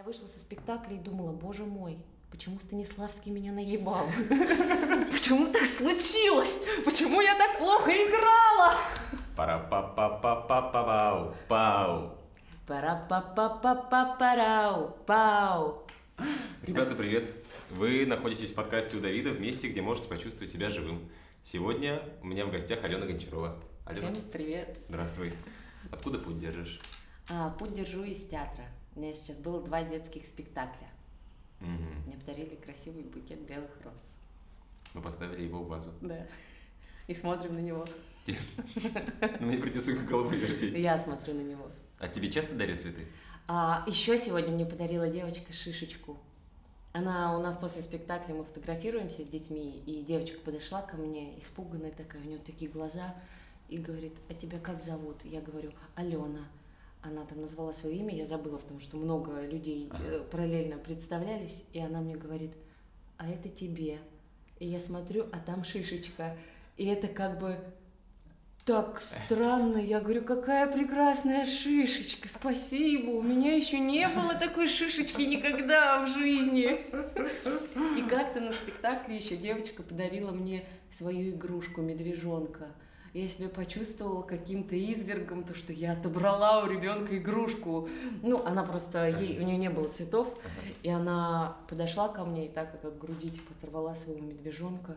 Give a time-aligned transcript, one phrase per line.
[0.00, 1.98] Я вышла со спектакля и думала, боже мой,
[2.30, 4.06] почему Станиславский меня наебал?
[5.10, 6.62] Почему так случилось?
[6.86, 8.78] Почему я так плохо играла?
[9.36, 12.18] пара па па па па па пау пау
[12.66, 15.86] пара па па па па парау пау
[16.62, 17.30] Ребята, привет!
[17.68, 21.10] Вы находитесь в подкасте у Давида в месте, где можете почувствовать себя живым.
[21.42, 23.54] Сегодня у меня в гостях Алена Гончарова.
[23.84, 24.78] Алена, Всем привет.
[24.88, 25.34] здравствуй.
[25.92, 26.80] Откуда путь держишь?
[27.28, 28.64] А, путь держу из театра.
[29.00, 30.86] У меня сейчас было два детских спектакля.
[31.60, 32.02] Мгм.
[32.04, 34.14] Мне подарили красивый букет белых роз.
[34.92, 35.90] Мы поставили его в вазу.
[36.02, 36.26] Да.
[37.06, 37.86] И смотрим на него.
[39.40, 40.74] Ну, Мне придется их головой вертеть.
[40.76, 41.70] Я смотрю на него.
[41.98, 43.06] А тебе часто дарят цветы?
[43.48, 46.18] А еще сегодня мне подарила девочка шишечку.
[46.92, 51.92] Она у нас после спектакля мы фотографируемся с детьми, и девочка подошла ко мне, испуганная
[51.92, 53.14] такая, у нее такие глаза,
[53.70, 55.24] и говорит, а тебя как зовут?
[55.24, 56.46] Я говорю, Алена.
[57.02, 61.80] Она там назвала свое имя, я забыла, потому что много людей э, параллельно представлялись, и
[61.80, 62.52] она мне говорит,
[63.16, 63.98] а это тебе.
[64.58, 66.36] И я смотрю, а там шишечка.
[66.76, 67.58] И это как бы
[68.64, 69.78] так странно.
[69.78, 73.10] Я говорю, какая прекрасная шишечка, спасибо.
[73.10, 76.86] У меня еще не было такой шишечки никогда в жизни.
[77.98, 82.68] И как-то на спектакле еще девочка подарила мне свою игрушку, медвежонка.
[83.12, 87.88] Я себя почувствовала каким-то извергом, то, что я отобрала у ребенка игрушку.
[88.22, 90.32] Ну, она просто, ей, у нее не было цветов,
[90.84, 94.96] и она подошла ко мне и так вот от груди, типа, оторвала своего медвежонка.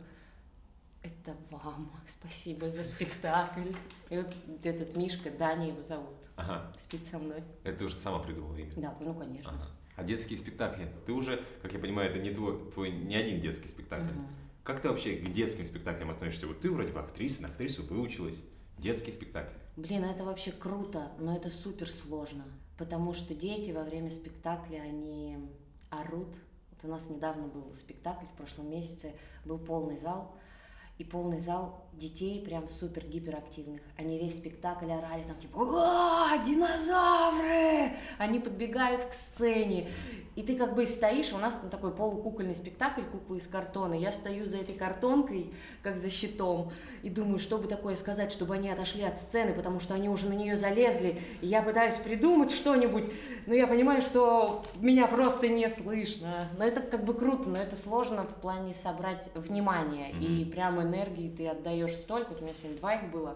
[1.01, 1.91] Это вам.
[2.07, 3.71] Спасибо за спектакль.
[4.09, 4.33] И вот
[4.63, 6.71] этот Мишка, Даня его зовут, Ага.
[6.77, 7.43] спит со мной.
[7.63, 8.71] Это ты уже сама придумала имя?
[8.77, 9.51] Да, ну конечно.
[9.51, 9.67] Ага.
[9.95, 10.87] А детские спектакли?
[11.05, 14.05] Ты уже, как я понимаю, это не твой, твой не один детский спектакль.
[14.05, 14.27] Мгм.
[14.63, 16.47] Как ты вообще к детским спектаклям относишься?
[16.47, 18.41] Вот ты вроде бы актриса, на актрису выучилась.
[18.77, 19.55] Детские спектакли.
[19.75, 22.45] Блин, это вообще круто, но это супер сложно,
[22.77, 25.37] потому что дети во время спектакля, они
[25.89, 26.29] орут.
[26.71, 30.33] Вот у нас недавно был спектакль в прошлом месяце, был полный зал,
[30.97, 33.81] и полный зал детей прям супер гиперактивных.
[33.97, 39.89] Они весь спектакль орали там типа «А, динозавры!» Они подбегают к сцене.
[40.35, 43.93] И ты как бы стоишь, у нас там такой полукукольный спектакль, куклы из картона.
[43.93, 46.71] Я стою за этой картонкой, как за щитом,
[47.03, 50.27] и думаю, что бы такое сказать, чтобы они отошли от сцены, потому что они уже
[50.27, 51.21] на нее залезли.
[51.41, 53.05] И я пытаюсь придумать что-нибудь,
[53.45, 56.47] но я понимаю, что меня просто не слышно.
[56.57, 60.11] Но это как бы круто, но это сложно в плане собрать внимание.
[60.13, 62.31] И прям энергии ты отдаешь столько.
[62.31, 63.35] Вот у меня сегодня два их было,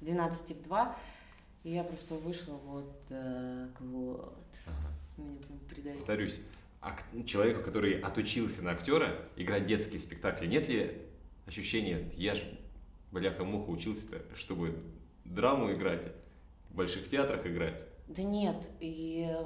[0.00, 0.96] 12 в 2.
[1.64, 4.34] И я просто вышла вот так вот.
[5.18, 5.98] Меня прям придавило.
[5.98, 6.40] Повторюсь,
[6.80, 11.02] ак- человеку, который отучился на актера, играть детские спектакли, нет ли
[11.46, 12.42] ощущения, я ж
[13.12, 14.78] бляха-муха учился-то, чтобы
[15.24, 16.06] драму играть,
[16.70, 17.74] в больших театрах играть?
[18.06, 19.44] Да нет, и э,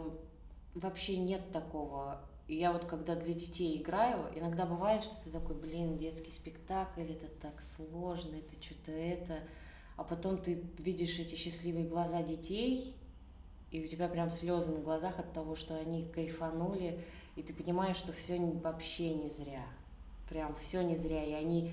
[0.74, 2.20] вообще нет такого.
[2.48, 7.02] И я вот когда для детей играю, иногда бывает, что ты такой, блин, детский спектакль,
[7.02, 9.40] это так сложно, это что-то это.
[9.96, 12.96] А потом ты видишь эти счастливые глаза детей,
[13.72, 17.00] и у тебя прям слезы на глазах от того, что они кайфанули,
[17.36, 19.64] и ты понимаешь, что все вообще не зря.
[20.28, 21.72] Прям все не зря, и они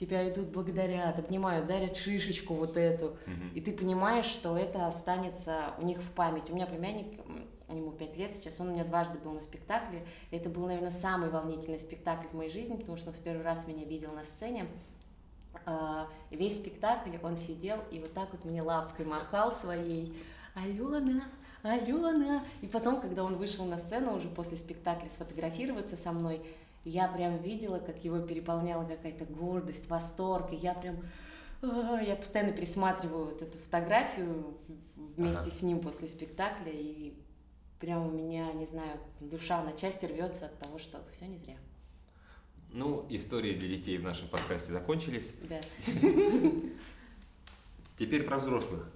[0.00, 3.16] тебя идут благодарят, обнимают, дарят шишечку вот эту.
[3.54, 6.50] И ты понимаешь, что это останется у них в память.
[6.50, 7.06] У меня племянник,
[7.68, 10.04] ему 5 лет сейчас, он у меня дважды был на спектакле.
[10.30, 13.42] И это был, наверное, самый волнительный спектакль в моей жизни, потому что он в первый
[13.42, 14.66] раз меня видел на сцене.
[15.66, 20.14] А, весь спектакль он сидел и вот так вот мне лапкой махал своей.
[20.54, 21.24] Алена,
[21.62, 22.44] Алена.
[22.62, 26.40] И потом, когда он вышел на сцену уже после спектакля сфотографироваться со мной,
[26.84, 30.52] я прям видела, как его переполняла какая-то гордость, восторг.
[30.52, 30.96] И я прям
[31.62, 34.56] а, я постоянно пересматриваю вот эту фотографию
[35.16, 35.50] вместе Ага.
[35.50, 37.14] с ним после спектакля, и
[37.80, 41.56] прям у меня, не знаю, душа на части рвется от того, что все не зря.
[42.70, 45.32] Ну, истории для детей в нашем подкасте закончились.
[45.48, 45.60] Да.
[47.98, 48.88] Теперь про взрослых.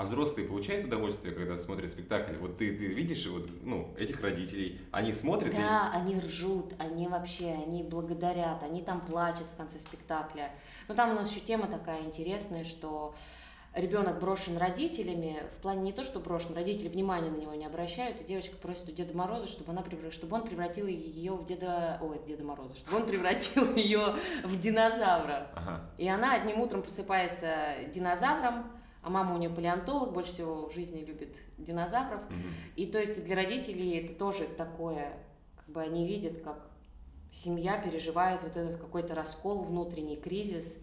[0.00, 2.32] А взрослые получают удовольствие, когда смотрят спектакль?
[2.40, 7.06] Вот ты, ты видишь вот, ну, этих родителей, они смотрят и- Да, они ржут, они
[7.06, 10.52] вообще, они благодарят, они там плачут в конце спектакля.
[10.88, 13.14] Но там у нас еще тема такая интересная, что
[13.74, 18.22] ребенок брошен родителями, в плане не то, что брошен, родители внимания на него не обращают,
[18.22, 21.98] и девочка просит у Деда Мороза, чтобы, она, превра- чтобы он превратил ее в Деда...
[22.00, 24.14] Ой, в Деда Мороза, чтобы он превратил ее
[24.44, 25.48] в динозавра.
[25.54, 25.90] Ага.
[25.98, 28.64] И она одним утром просыпается динозавром,
[29.02, 32.20] а мама у нее палеонтолог, больше всего в жизни любит динозавров.
[32.28, 32.54] Мгм.
[32.76, 35.12] И то есть для родителей это тоже такое,
[35.56, 36.70] как бы они видят, как
[37.32, 40.78] семья переживает вот этот какой-то раскол, внутренний кризис,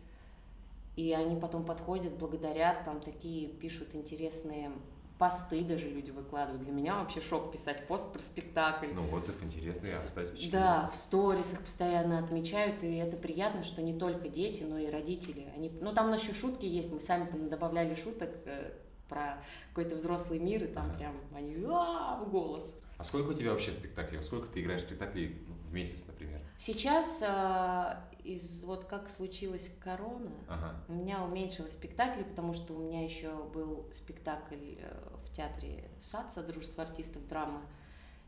[0.96, 4.72] и они потом подходят, благодарят, там такие пишут интересные
[5.18, 6.64] посты даже люди выкладывают.
[6.64, 8.88] Для меня вообще шок писать пост про спектакль.
[8.94, 10.60] Ну, отзыв интересный, оставить впечатление.
[10.60, 15.48] Да, в сторисах постоянно отмечают, и это приятно, что не только дети, но и родители.
[15.56, 18.74] Они, ну, там еще шутки есть, мы сами там добавляли шуток э,
[19.10, 20.98] про какой-то взрослый мир, и там Ага.
[20.98, 22.80] прям они «А, в голос.
[22.98, 24.22] А сколько у тебя вообще спектаклей?
[24.24, 26.17] Сколько ты играешь спектаклей ну, в месяц, например?
[26.60, 30.76] Сейчас э, из вот как случилась корона, Ага.
[30.88, 36.44] у меня уменьшилось спектакли, потому что у меня еще был спектакль э, в театре САЦа,
[36.44, 37.62] Дружество артистов драмы.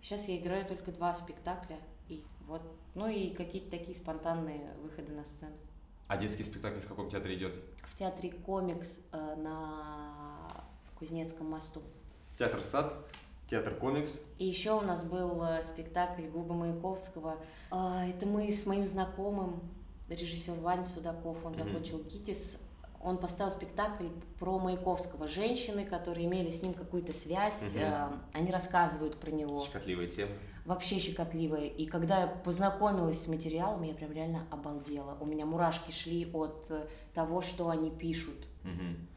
[0.01, 1.77] Сейчас я играю только два спектакля,
[2.07, 2.61] и вот,
[2.95, 5.55] ну и какие-то такие спонтанные выходы на сцену.
[6.07, 7.59] А детский спектакль в каком театре идет?
[7.83, 10.65] В театре комикс э, на
[10.97, 11.81] Кузнецком мосту.
[12.37, 12.95] Театр Сад,
[13.49, 14.21] театр Комикс.
[14.37, 17.37] И еще у нас был э, спектакль Губа Маяковского.
[17.71, 19.61] А, Это мы с моим знакомым,
[20.07, 22.61] режиссер Ваня Судаков, он закончил ГИТИС.
[23.01, 24.07] Он поставил спектакль
[24.39, 25.27] про Маяковского.
[25.27, 29.63] Женщины, которые имели с ним какую-то связь, э, они рассказывают про него.
[29.65, 30.31] Щекотливая тема.
[30.65, 31.67] Вообще щекотливая.
[31.67, 35.17] И когда я познакомилась с материалом, я прям реально обалдела.
[35.21, 38.35] У меня мурашки шли от э, того, что они пишут.
[38.63, 39.07] Мгм.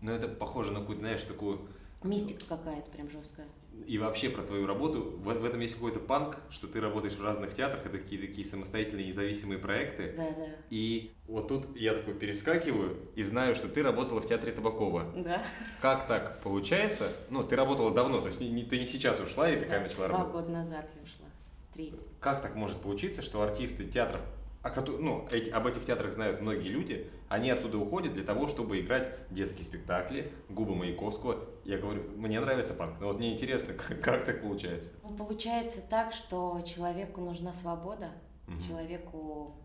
[0.00, 1.68] Ну, это похоже на какую-то, знаешь, такую...
[2.02, 3.46] Мистика какая-то прям жесткая.
[3.86, 7.22] И вообще про твою работу, в, в этом есть какой-то панк, что ты работаешь в
[7.22, 10.14] разных театрах, это какие-то такие самостоятельные независимые проекты.
[10.16, 10.46] Да, да.
[10.70, 15.04] И вот тут я такой перескакиваю и знаю, что ты работала в театре Табакова.
[15.16, 15.42] Да.
[15.80, 17.12] Как так получается?
[17.30, 19.86] Ну, ты работала давно, то есть не- не- ты не сейчас ушла и такая Да,
[19.88, 20.32] начала Два работать.
[20.42, 21.26] года назад я ушла.
[21.74, 21.94] Три.
[22.20, 24.22] Как так может получиться, что артисты театров,
[24.66, 28.80] о ну, эти- об этих театрах знают многие люди, они оттуда уходят для того, чтобы
[28.80, 31.44] играть детские спектакли, губы Маяковского.
[31.64, 34.90] Я говорю, мне нравится панк, но вот мне интересно, как, как так получается?
[35.02, 38.10] Ну, Получается так, что человеку нужна свобода,
[38.46, 38.60] Мгм.
[38.60, 39.56] человеку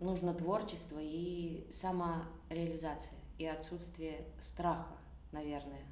[0.00, 4.94] нужно творчество и самореализация, и отсутствие страха,
[5.32, 5.84] наверное,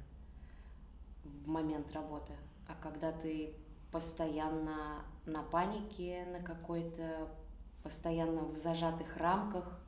[1.23, 2.33] в момент работы.
[2.67, 3.53] А когда ты
[3.91, 7.29] постоянно на панике, на какой-то,
[7.83, 9.79] постоянно в зажатых рамках,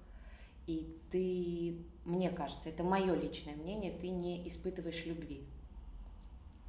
[0.68, 5.46] и ты, мне кажется, это мое личное мнение, ты не испытываешь любви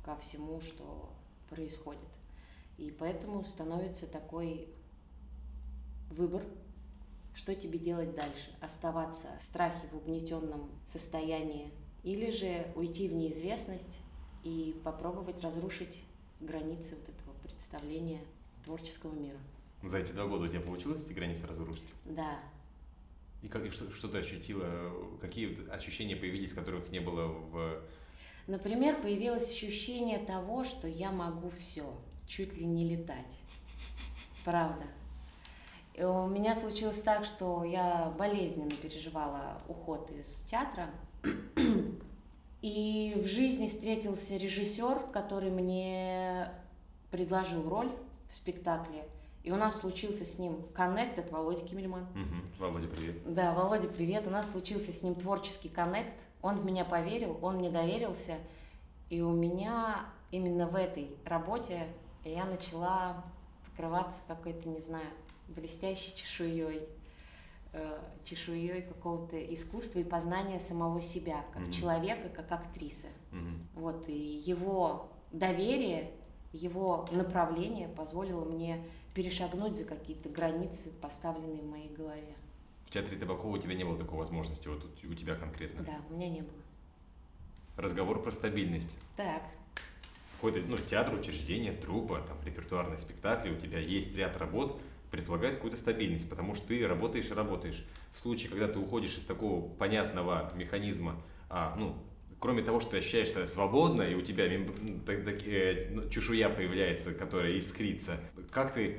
[0.04, 1.10] ко всему, что
[1.50, 2.08] происходит.
[2.78, 4.68] И поэтому становится такой
[6.10, 6.42] выбор,
[7.34, 8.54] что тебе делать дальше.
[8.60, 11.70] Оставаться в страхе, в угнетенном состоянии,
[12.02, 13.98] или же уйти в неизвестность
[14.44, 16.04] и попробовать разрушить
[16.40, 18.20] границы вот этого представления
[18.64, 19.38] творческого мира.
[19.86, 21.84] За эти два года у тебя получилось эти границы разрушить?
[22.04, 22.38] Да,
[23.42, 24.92] И, как, и что, что ты ощутила?
[25.20, 27.82] Какие ощущения появились, которых не было в...
[28.46, 31.84] Например, появилось ощущение того, что я могу все,
[32.26, 33.38] чуть ли не летать.
[34.44, 34.84] Правда.
[35.94, 40.90] И у меня случилось так, что я болезненно переживала уход из театра.
[42.62, 46.50] И в жизни встретился режиссер, который мне
[47.10, 47.90] предложил роль
[48.28, 49.04] в спектакле.
[49.46, 52.04] И у нас случился с ним коннект, это Володя Кимельман.
[52.16, 52.42] Мгм.
[52.58, 53.32] Володя, привет.
[53.32, 54.26] Да, Володя, привет.
[54.26, 56.20] У нас случился с ним творческий коннект.
[56.42, 58.38] Он в меня поверил, он мне доверился.
[59.08, 61.86] И у меня именно в этой работе
[62.24, 63.24] я начала
[63.66, 65.06] покрываться какой-то, не знаю,
[65.46, 66.82] блестящей чешуей,
[67.72, 71.70] э, чешуей какого-то искусства и познания самого себя, как Мгм.
[71.70, 73.10] человека, как актрисы.
[73.30, 73.68] Мгм.
[73.74, 76.10] Вот, и его доверие,
[76.52, 78.84] его направление позволило мне
[79.16, 82.36] перешагнуть за какие-то границы, поставленные в моей голове.
[82.84, 85.82] В театре Табакова у тебя не было такой возможности, вот у тебя конкретно.
[85.84, 86.60] Да, у меня не было.
[87.78, 88.94] Разговор про стабильность.
[89.16, 89.42] Так,
[90.36, 94.78] Какой-то, ну, театр, учреждение, труппа, там, репертуарные спектакли, у тебя есть ряд работ,
[95.10, 97.86] предполагает какую-то стабильность, потому что ты работаешь и работаешь.
[98.12, 101.16] В случае, когда ты уходишь из такого понятного механизма,
[101.48, 101.96] а, ну,
[102.46, 106.48] кроме того, что ты ощущаешься свободно, и у тебя мем- так- так, э, ну, чешуя
[106.48, 108.20] появляется, которая искрится,
[108.52, 108.98] как ты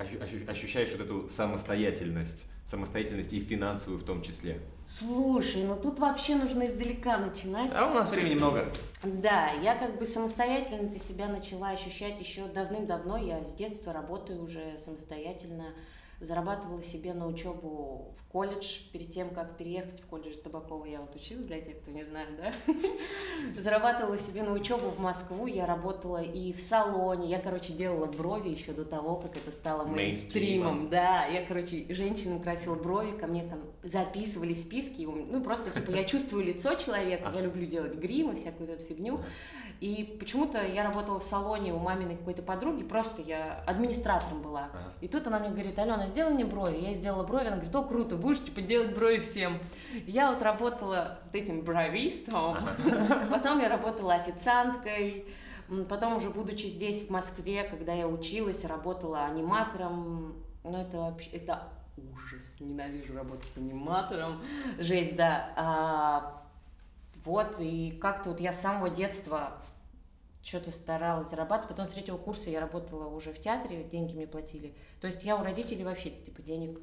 [0.00, 4.60] ощу- ощу- ощущаешь вот эту самостоятельность, самостоятельность и финансовую в том числе?
[4.88, 7.70] слушай, ну тут вообще нужно издалека начинать.
[7.74, 8.64] А у нас времени много.
[9.02, 13.16] Да, я как бы самостоятельно ты себя начала ощущать еще давным-давно.
[13.16, 15.74] Я с детства работаю уже самостоятельно.
[16.18, 20.86] Зарабатывала себе на учебу в колледж перед тем, как переехать в колледж Табакова.
[20.86, 22.52] Я вот училась, для тех, кто не знает, да?
[23.60, 25.46] Зарабатывала себе на учебу в Москву.
[25.46, 27.28] Я работала и в салоне.
[27.28, 30.88] Я, короче, делала брови еще до того, как это стало Мейнстримом.
[30.88, 35.02] Да, я, короче, женщинам красила брови, ко мне там записывали списки.
[35.02, 39.20] Ну, просто, типа, я чувствую лицо человека, я люблю делать грим и всякую эту фигню.
[39.80, 44.70] И почему-то я работала в салоне у маминой какой-то подруги, просто я администратором была.
[44.72, 44.92] Ага.
[45.02, 46.78] И тут она мне говорит, Алена, сделай мне брови.
[46.78, 49.58] Я сделала брови, она говорит, о, круто, будешь, типа, делать брови всем.
[50.06, 52.56] Я вот работала вот этим бровистом,
[53.30, 55.26] потом я работала официанткой,
[55.90, 61.68] потом уже будучи здесь, в Москве, когда я училась, работала аниматором, ну, это вообще, это
[61.98, 64.40] ужас, ненавижу работать аниматором,
[64.78, 65.52] жесть, да.
[65.56, 66.45] А,
[67.26, 69.58] вот, и как-то вот я с самого детства
[70.42, 71.70] что-то старалась зарабатывать.
[71.70, 74.74] Потом с третьего курса я работала уже в театре, деньги мне платили.
[75.00, 76.78] То есть я у родителей вообще типа денег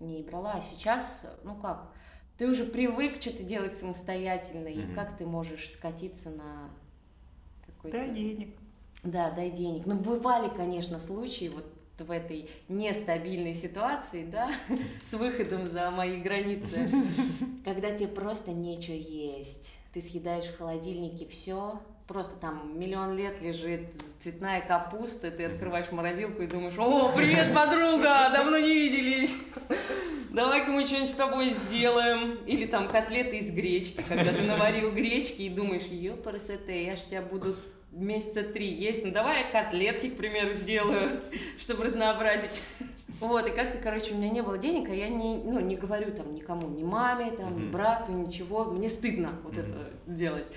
[0.00, 0.54] не брала.
[0.54, 1.92] А сейчас, ну как,
[2.38, 4.92] ты уже привык что-то делать самостоятельно, mm-hmm.
[4.92, 6.70] и как ты можешь скатиться на
[7.66, 7.98] какой-то...
[7.98, 8.56] Дай денег.
[9.02, 9.86] Да, дай денег.
[9.86, 11.66] Ну, бывали, конечно, случаи вот
[12.04, 14.50] в этой нестабильной ситуации, да,
[15.02, 16.88] с выходом за мои границы,
[17.64, 19.74] когда тебе просто нечего есть.
[19.92, 26.42] Ты съедаешь в холодильнике все, просто там миллион лет лежит цветная капуста, ты открываешь морозилку
[26.42, 29.36] и думаешь, о, привет, подруга, давно не виделись,
[30.30, 32.38] давай-ка мы что-нибудь с тобой сделаем.
[32.46, 37.22] Или там котлеты из гречки, когда ты наварил гречки и думаешь, ёпарасоте, я ж тебя
[37.22, 37.56] буду
[37.92, 41.20] месяца три есть, ну давай я котлетки, к примеру, сделаю,
[41.58, 42.62] чтобы разнообразить.
[43.20, 46.12] Вот, и как-то, короче, у меня не было денег, а я не, ну, не говорю
[46.12, 50.52] там никому, ни маме, там, ни брату, ничего, мне стыдно вот это делать.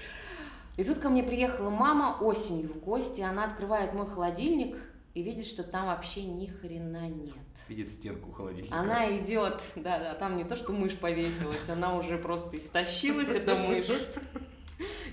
[0.77, 4.77] И тут ко мне приехала мама осенью в гости, она открывает мой холодильник
[5.13, 7.35] и видит, что там вообще ни хрена нет.
[7.67, 8.75] Видит стенку холодильника.
[8.75, 13.89] Она идет, да-да, там не то, что мышь повесилась, она уже просто истощилась, эта мышь.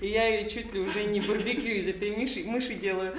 [0.01, 3.15] И я ее чуть ли уже не барбекю из этой мыши, мыши делаю.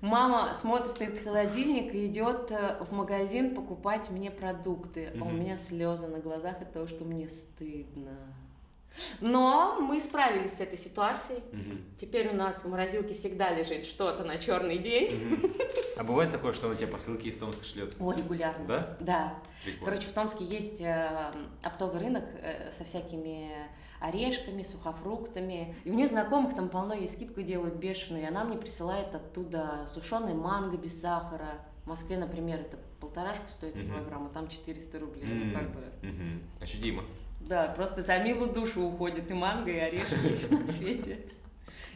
[0.00, 5.12] Мама смотрит на этот холодильник и идет э, в магазин покупать мне продукты.
[5.20, 8.16] А у меня слезы на глазах от того, что мне стыдно.
[9.20, 11.40] Но мы справились с этой ситуацией.
[11.52, 11.78] Угу.
[12.00, 15.14] Теперь у нас в морозилке всегда лежит что-то на черный день.
[15.14, 15.52] Угу.
[15.98, 17.96] А бывает такое, что она тебе посылки из Томска шлет?
[18.00, 18.66] О, регулярно.
[18.66, 18.96] Да?
[19.00, 19.34] Да.
[19.64, 19.84] Прикольно.
[19.84, 21.30] Короче, в Томске есть э,
[21.62, 23.52] оптовый рынок э, со всякими
[24.00, 25.76] орешками, сухофруктами.
[25.84, 29.86] И у нее знакомых там полно, ей скидку делают бешеную, и она мне присылает оттуда
[29.86, 31.58] сушеный манго без сахара.
[31.84, 33.86] В Москве, например, это полторашку стоит uh-huh.
[33.86, 35.24] килограмм, а там 400 рублей.
[35.24, 35.54] Uh-huh.
[35.54, 35.80] Как бы.
[36.02, 36.40] Uh-huh.
[36.60, 37.04] Ощутимо.
[37.40, 41.18] Да, просто за милую душу уходит и манго, и орешки, и все на свете.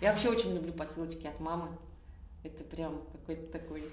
[0.00, 1.68] Я вообще очень люблю посылочки от мамы.
[2.42, 3.90] Это прям какой-то такой,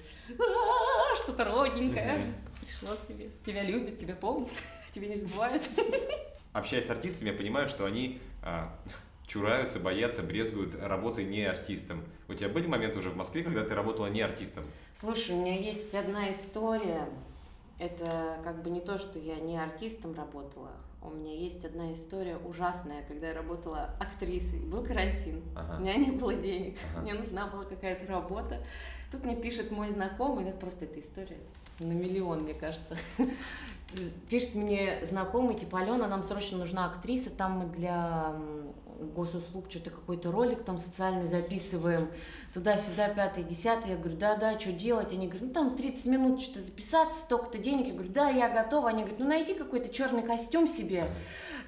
[1.15, 2.21] что-то родненькое.
[2.59, 4.51] Пришло к тебе, тебя любит, тебя помнит,
[4.91, 5.61] тебя не забывает.
[6.53, 8.75] Общаясь с артистами, я понимаю, что они а,
[9.27, 12.03] чураются, боятся, брезгуют работой не артистом.
[12.27, 14.63] У тебя были моменты уже в Москве, когда ты работала не артистом?
[14.93, 17.07] Слушай, у меня есть одна история.
[17.79, 20.71] Это как бы не то, что я не артистом работала,
[21.03, 24.59] у меня есть одна история ужасная, когда я работала актрисой.
[24.59, 25.77] Был карантин, ага.
[25.77, 27.01] у меня не было денег, ага.
[27.01, 28.61] мне нужна была какая-то работа.
[29.11, 31.39] Тут мне пишет мой знакомый, это просто эта история
[31.79, 32.95] на миллион, мне кажется.
[34.29, 38.33] Пишет мне знакомый, типа, Алена, нам срочно нужна актриса, там мы для
[39.15, 42.09] госуслуг что-то какой-то ролик там социальный записываем,
[42.53, 43.91] туда-сюда, пятый, десятый.
[43.91, 45.11] Я говорю, да-да, что делать?
[45.11, 47.87] Они говорят, ну там 30 минут что-то записаться, столько-то денег.
[47.87, 48.89] Я говорю, да, я готова.
[48.89, 51.07] Они говорят, ну найди какой-то черный костюм себе,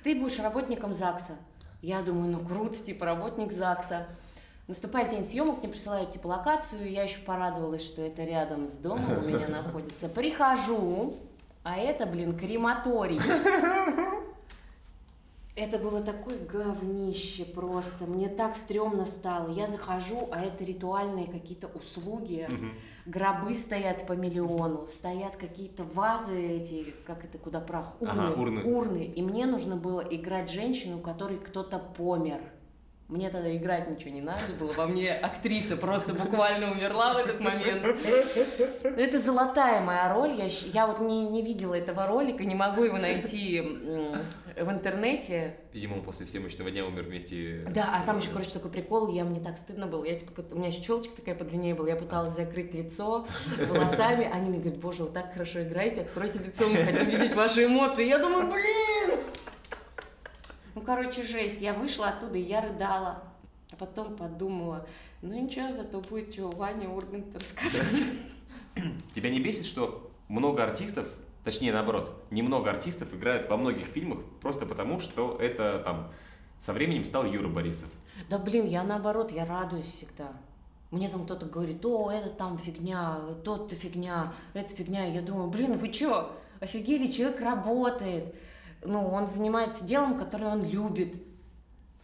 [0.03, 1.33] ты будешь работником ЗАГСа.
[1.81, 4.07] Я думаю, ну круто, типа работник ЗАГСа.
[4.67, 9.17] Наступает день съемок, мне присылают типа локацию, я еще порадовалась, что это рядом с домом
[9.17, 10.07] у меня находится.
[10.07, 11.17] Прихожу,
[11.63, 13.19] а это, блин, крематорий.
[15.55, 18.05] Это было такое говнище просто.
[18.05, 19.51] Мне так стрёмно стало.
[19.51, 22.47] Я захожу, а это ритуальные какие-то услуги.
[22.49, 22.65] Угу.
[23.05, 28.63] Гробы стоят по миллиону, стоят какие-то вазы эти, как это, куда прах, урны, ага, урны.
[28.63, 29.03] урны.
[29.03, 32.41] И мне нужно было играть женщину, у которой кто-то помер.
[33.13, 37.39] Мне тогда играть ничего не надо было, во мне актриса просто буквально умерла в этот
[37.39, 37.85] момент.
[38.83, 42.97] Это золотая моя роль, я, я вот не, не видела этого ролика, не могу его
[42.97, 45.57] найти в интернете.
[45.73, 47.61] Видимо, он после съемочного дня умер вместе.
[47.69, 50.57] Да, а там еще, короче, такой прикол, я мне так стыдно было, я типа, у
[50.57, 53.27] меня еще челочка такая подлиннее была, я пыталась закрыть лицо
[53.69, 57.65] волосами, они мне говорят, боже, вы так хорошо играете, откройте лицо, мы хотим видеть ваши
[57.65, 58.07] эмоции.
[58.07, 59.19] Я думаю, блин!
[60.75, 61.61] Ну, короче, жесть.
[61.61, 63.23] Я вышла оттуда, и я рыдала.
[63.71, 64.85] А потом подумала,
[65.23, 68.03] ну ничего, зато будет что Ваня Ургант рассказывать.
[69.15, 71.07] Тебя не бесит, что много артистов,
[71.43, 76.11] точнее наоборот, немного артистов играют во многих фильмах просто потому, что это там
[76.59, 77.89] со временем стал Юра Борисов?
[78.29, 80.31] Да блин, я наоборот, я радуюсь всегда.
[80.91, 85.05] Мне там кто-то говорит, о, это там фигня, тот-то фигня, это фигня.
[85.05, 88.35] Я думаю, блин, вы чё, офигели, человек работает
[88.85, 91.15] ну, он занимается делом, которое он любит.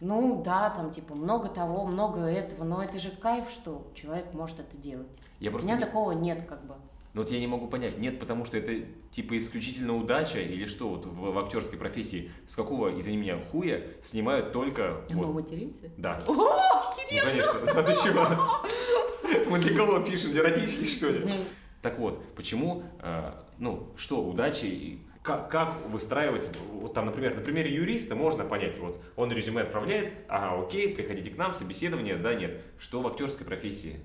[0.00, 4.60] Ну, да, там, типа, много того, много этого, но это же кайф, что человек может
[4.60, 5.08] это делать.
[5.40, 5.86] Я просто У меня не...
[5.86, 6.74] такого нет, как бы.
[7.12, 10.88] Но вот я не могу понять, нет, потому что это типа исключительно удача или что
[10.88, 15.04] вот в, в актерской профессии, с какого, извини меня, хуя снимают только...
[15.10, 15.90] Мы вот, материмся?
[15.96, 16.22] да.
[16.28, 19.50] О, Ну, конечно, а ты чего?
[19.50, 21.44] Мы для кого пишем, для родителей, что ли?
[21.82, 27.42] Так вот, почему, э, ну, что удачи, и как, как выстраивается, вот там, например, на
[27.42, 32.34] примере юриста можно понять, вот он резюме отправляет, ага, окей, приходите к нам, собеседование, да,
[32.34, 32.60] нет.
[32.78, 34.00] Что в актерской профессии?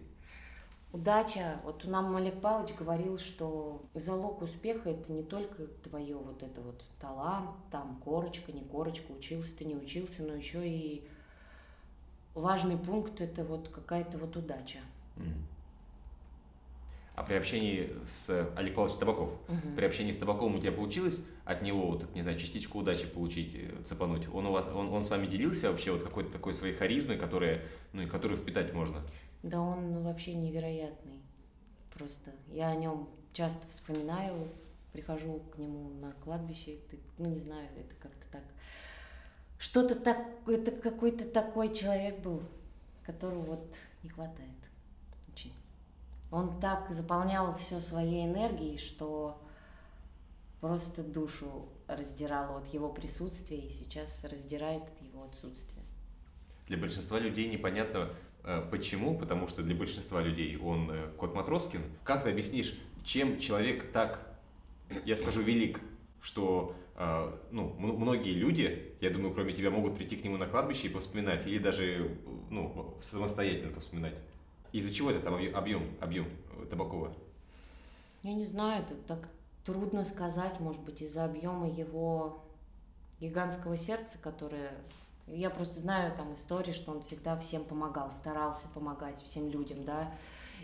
[0.92, 1.60] Удача.
[1.66, 6.82] Вот нам Олег Павлович говорил, что залог успеха это не только твое вот это вот
[7.02, 11.06] талант, там корочка, не корочка, учился ты, не учился, но еще и
[12.34, 14.80] важный пункт это вот какая-то вот удача.
[15.18, 15.46] Мгм.
[17.16, 19.76] А при общении с Олег Павлович Табаков, Мгм.
[19.78, 23.56] при общении с Табаковым у тебя получилось от него, вот, не знаю, частичку удачи получить,
[23.56, 24.28] э, цепануть?
[24.34, 27.62] Он, у вас, он, он с вами делился вообще вот какой-то такой своей харизмой, которая,
[27.94, 29.02] ну, и которую впитать можно?
[29.44, 31.22] Да он ну, вообще невероятный.
[31.94, 34.50] Просто я о нем часто вспоминаю,
[34.92, 38.44] прихожу к нему на кладбище, ты- ну не знаю, это как-то так.
[39.58, 40.18] Что-то так,
[40.48, 42.42] это какой-то такой человек был,
[43.06, 44.50] которого вот не хватает.
[46.32, 49.42] Он так заполнял все своей энергией, что
[50.60, 55.82] просто душу раздирало от его присутствия и сейчас раздирает от его отсутствия.
[56.68, 58.10] Для большинства людей непонятно
[58.44, 61.82] э, почему, потому что для большинства людей он э, кот Матроскин.
[62.04, 64.20] Как ты объяснишь, чем человек так,
[65.06, 65.80] я скажу, велик,
[66.22, 70.88] что э, ну, многие люди, я думаю, кроме тебя, могут прийти к нему на кладбище
[70.88, 72.18] и повспоминать, или даже
[72.50, 74.16] ну, самостоятельно повспоминать.
[74.76, 76.28] Из-за чего это там объ- объем, объем
[76.70, 77.14] Табакова?
[78.24, 79.30] Я не знаю, это так
[79.64, 82.44] трудно сказать, может быть, из-за объема его
[83.22, 84.74] гигантского сердца, которое...
[85.28, 90.14] Я просто знаю там истории, что он всегда всем помогал, старался помогать всем людям, да,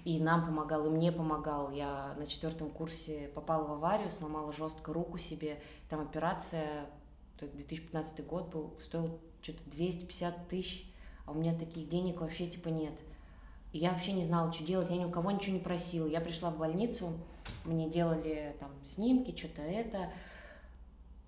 [0.03, 1.71] и нам помогал, и мне помогал.
[1.71, 6.85] Я на четвертом курсе попала в аварию, сломала жестко руку себе, там операция,
[7.37, 10.93] это 2015 год был, стоил что-то 250 тысяч,
[11.25, 12.93] а у меня таких денег вообще типа нет.
[13.73, 16.05] Я вообще не знала, что делать, я ни у кого ничего не просила.
[16.07, 17.13] Я пришла в больницу,
[17.63, 20.11] мне делали там снимки, что-то это.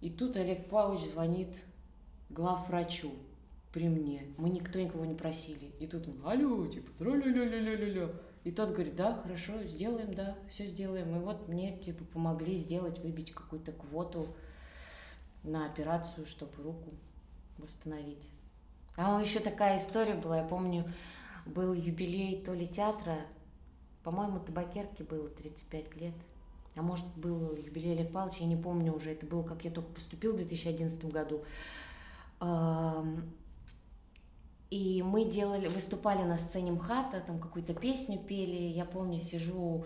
[0.02, 1.50] И тут Олег Павлович звонит
[2.30, 3.12] главврачу
[3.72, 4.28] при мне.
[4.38, 5.72] Мы никто никого не просили.
[5.80, 8.10] И тут он, алло, типа, ля-ля-ля-ля-ля-ля.
[8.44, 11.16] И тот говорит, да, хорошо, сделаем, да, все сделаем.
[11.16, 14.28] И вот мне, типа, помогли сделать, выбить какую-то квоту
[15.44, 16.92] на операцию, чтобы руку
[17.58, 18.30] восстановить.
[18.98, 20.86] А еще такая история была, я помню,
[21.46, 23.18] был юбилей то ли театра,
[24.04, 26.14] по-моему, табакерке было 35 лет.
[26.76, 29.12] А может, был юбилей Олега Павловича, я не помню уже.
[29.12, 31.44] Это было, как я только поступил в 2011 году.
[34.70, 38.56] И мы делали, выступали на сцене МХАТа, там какую-то песню пели.
[38.56, 39.86] Я помню, сижу...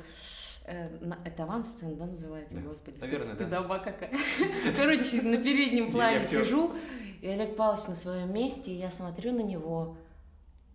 [0.66, 2.56] э, на- Это авансцена, да, называется?
[2.56, 2.62] Да.
[2.62, 3.36] Господи, Наверное, да.
[3.36, 4.12] стыдоба какая.
[4.78, 6.72] Короче, на переднем плане сижу,
[7.22, 9.98] и Олег Павлович на своем месте, и я смотрю на него,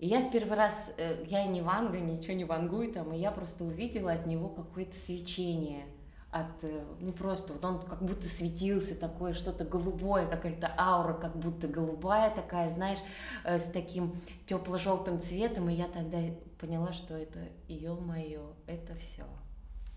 [0.03, 3.31] и я в первый раз, э, я не ванга, ничего не вангую там, и я
[3.31, 5.85] просто увидела от него какое-то свечение.
[6.33, 11.37] От, э, ну просто, вот он как будто светился такое, что-то голубое, какая-то аура как
[11.37, 12.99] будто голубая такая, знаешь,
[13.45, 16.19] э, с таким тепло-желтым цветом, и я тогда
[16.59, 17.39] поняла, что это,
[17.69, 19.23] ё-моё, это все.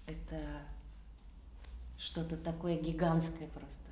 [0.06, 0.40] Это
[1.98, 3.90] что-то такое гигантское просто.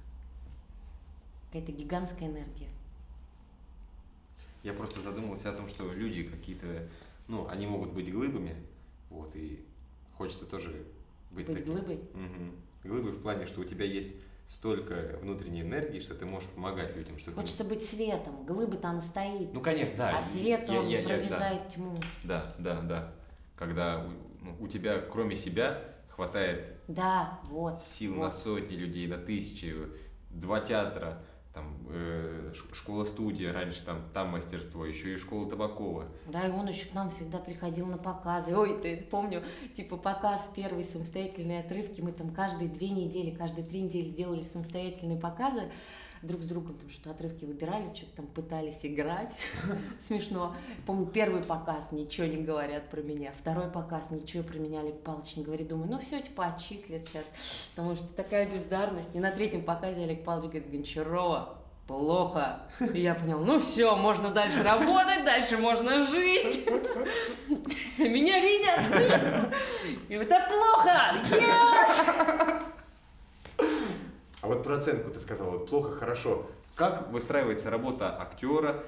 [1.48, 2.70] Какая-то гигантская энергия.
[4.64, 6.88] Я просто задумался о том, что люди какие-то,
[7.28, 8.56] ну, они могут быть глыбами,
[9.10, 9.64] вот, и
[10.18, 10.70] хочется тоже
[11.32, 11.74] быть, Быть таким.
[11.74, 12.00] глыбой?
[12.14, 12.52] Мгм.
[12.86, 14.16] Глыбой в плане, что у тебя есть
[14.48, 17.18] столько внутренней энергии, что ты можешь помогать людям.
[17.18, 18.46] Что ты- Хочется быть светом.
[18.46, 19.54] Глыба-то она стоит.
[19.54, 20.18] Ну, конечно, да.
[20.18, 21.10] а свет, он Я- я- я- да.
[21.10, 21.98] прорезает тьму.
[22.24, 23.14] Да, да, да.
[23.58, 24.10] Когда у,
[24.46, 27.82] ну, у тебя, кроме себя, хватает Да, вот.
[27.86, 28.24] сил вот.
[28.26, 29.76] на сотни людей, на тысячи,
[30.30, 31.22] два театра,
[31.54, 36.08] там э, школа-студия раньше, там, там мастерство, еще и школа Табакова.
[36.28, 38.58] Да, и он еще к нам всегда приходил на показы.
[38.58, 39.44] Ой, ты помню,
[39.76, 42.02] типа показ первый самостоятельные отрывки.
[42.02, 45.72] Мы там каждые две недели, каждые три недели делали самостоятельные показы.
[46.24, 49.38] Друг с другом там что-то отрывки выбирали, что-то там пытались играть.
[50.00, 50.56] Смешно.
[50.86, 53.34] Помню, первый показ ничего не говорят про меня.
[53.38, 55.68] Второй показ ничего про меня Павлович не говорит.
[55.68, 57.26] Думаю, ну все, типа отчислят сейчас.
[57.76, 59.14] Потому что такая бездарность.
[59.14, 61.58] И на третьем показе Олег Павлович говорит, Гончарова,
[61.88, 62.62] плохо.
[62.94, 66.68] И я понял, ну все, можно дальше работать, дальше можно жить.
[67.98, 69.54] Меня видят.
[70.10, 71.16] И это плохо.
[71.32, 72.64] Yes!
[74.44, 76.46] А вот про оценку ты сказал, вот плохо, хорошо.
[76.76, 78.84] Как выстраивается работа актера,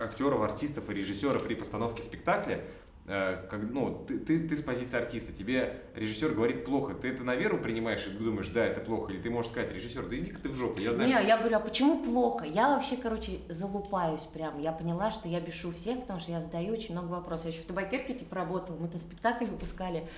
[0.00, 2.60] актеров, артистов и режиссера при постановке спектакля?
[3.06, 7.22] э, как, ну, ты, ты, ты с позиции артиста, тебе режиссер говорит плохо, ты это
[7.22, 10.40] на веру принимаешь и думаешь, да, это плохо, или ты можешь сказать, режиссер, да иди-ка
[10.40, 11.08] ты в жопу, я знаю.
[11.08, 12.44] Не, я говорю, а почему плохо?
[12.44, 14.58] Я вообще, короче, залупаюсь прям.
[14.58, 17.46] Я поняла, что я бешу всех, потому что я задаю очень много вопросов.
[17.46, 20.08] Я еще в табакерке типа работала, мы там спектакль выпускали.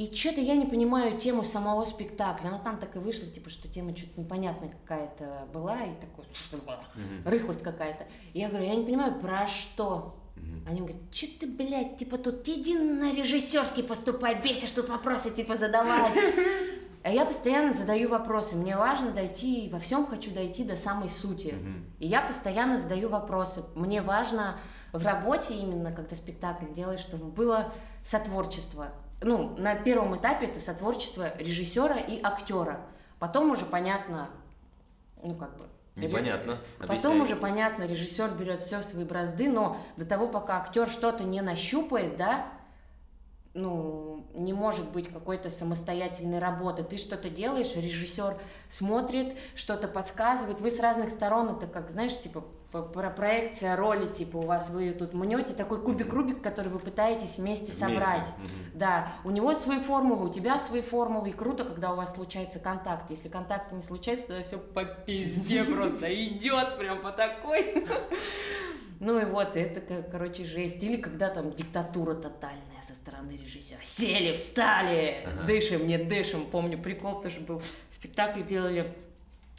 [0.00, 2.48] И что-то я не понимаю тему самого спектакля.
[2.48, 6.24] Ну, там так и вышло, типа, что тема что-то непонятная какая-то была, и такой,
[6.94, 7.22] Мгм.
[7.26, 8.06] рыхлость какая-то.
[8.32, 10.16] И я говорю, я не понимаю, про что?
[10.66, 15.56] Они говорят, что ты, блядь, типа тут иди на режиссерский поступай, бесишь тут вопросы типа
[15.56, 16.14] задавать.
[17.02, 18.56] А я постоянно задаю вопросы.
[18.56, 21.54] Мне важно дойти, во всем хочу дойти до самой сути.
[21.54, 21.86] Мгм.
[21.98, 23.64] И я постоянно задаю вопросы.
[23.74, 24.58] Мне важно
[24.92, 27.72] в работе именно, когда спектакль делаешь, чтобы было
[28.04, 28.92] сотворчество.
[29.20, 32.80] Ну, на первом этапе это сотворчество режиссера и актера.
[33.18, 34.30] Потом уже понятно,
[35.22, 35.66] ну как бы.
[35.96, 36.60] Непонятно.
[36.78, 41.24] Потом уже понятно, режиссер берет все в свои бразды, но до того, пока актер что-то
[41.24, 42.46] не нащупает, да,
[43.54, 46.84] ну, не может быть какой-то самостоятельной работы.
[46.84, 48.36] Ты что-то делаешь, режиссер
[48.68, 50.60] смотрит, что-то подсказывает.
[50.60, 54.92] Вы с разных сторон, это как, знаешь, типа про проекция роли, типа у вас вы
[54.92, 57.80] тут мнете такой кубик Рубик, который вы пытаетесь вместе Вместе.
[57.80, 58.28] собрать.
[58.38, 58.78] Мгм.
[58.78, 62.60] Да, у него свои формулы, у тебя свои формулы, и круто, когда у вас случается
[62.60, 63.10] контакт.
[63.10, 67.84] Если контакта не случается, тогда все по пизде просто идет прям по такой.
[69.02, 70.82] Ну и вот, это, ко- короче, жесть.
[70.84, 73.80] Или когда там диктатура тотальная со стороны режиссера.
[73.84, 75.44] Сели, встали, Ага.
[75.44, 76.46] дышим, не дышим.
[76.50, 77.62] Помню, прикол тоже был.
[77.88, 78.92] Спектакль делали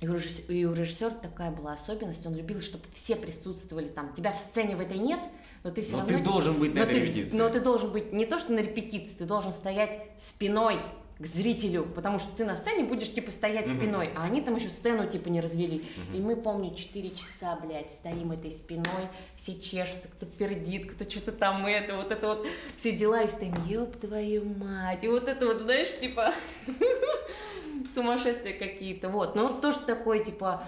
[0.02, 4.14] и у, режисс- и у режиссера такая была особенность, он любил, чтобы все присутствовали там.
[4.14, 5.20] Тебя в сцене в этой нет,
[5.64, 6.18] но ты все Но равно...
[6.18, 7.38] ты должен быть на но этой ты, репетиции.
[7.38, 10.80] Но ты должен быть не то, что на репетиции, ты должен стоять спиной
[11.22, 13.78] к зрителю, потому что ты на сцене будешь, типа, стоять Мгм.
[13.78, 15.86] спиной, а они там еще сцену, типа, не развели.
[15.98, 16.18] Мгм.
[16.18, 21.32] И мы, помню, 4 часа, блядь, стоим этой спиной, все чешутся, кто пердит, кто что-то
[21.32, 25.46] там это, вот это вот, все дела, и стоим, ёб твою мать, и вот это
[25.46, 26.34] вот, знаешь, типа,
[27.94, 29.36] сумасшествия какие-то, вот.
[29.36, 30.64] Но тоже такой, типа,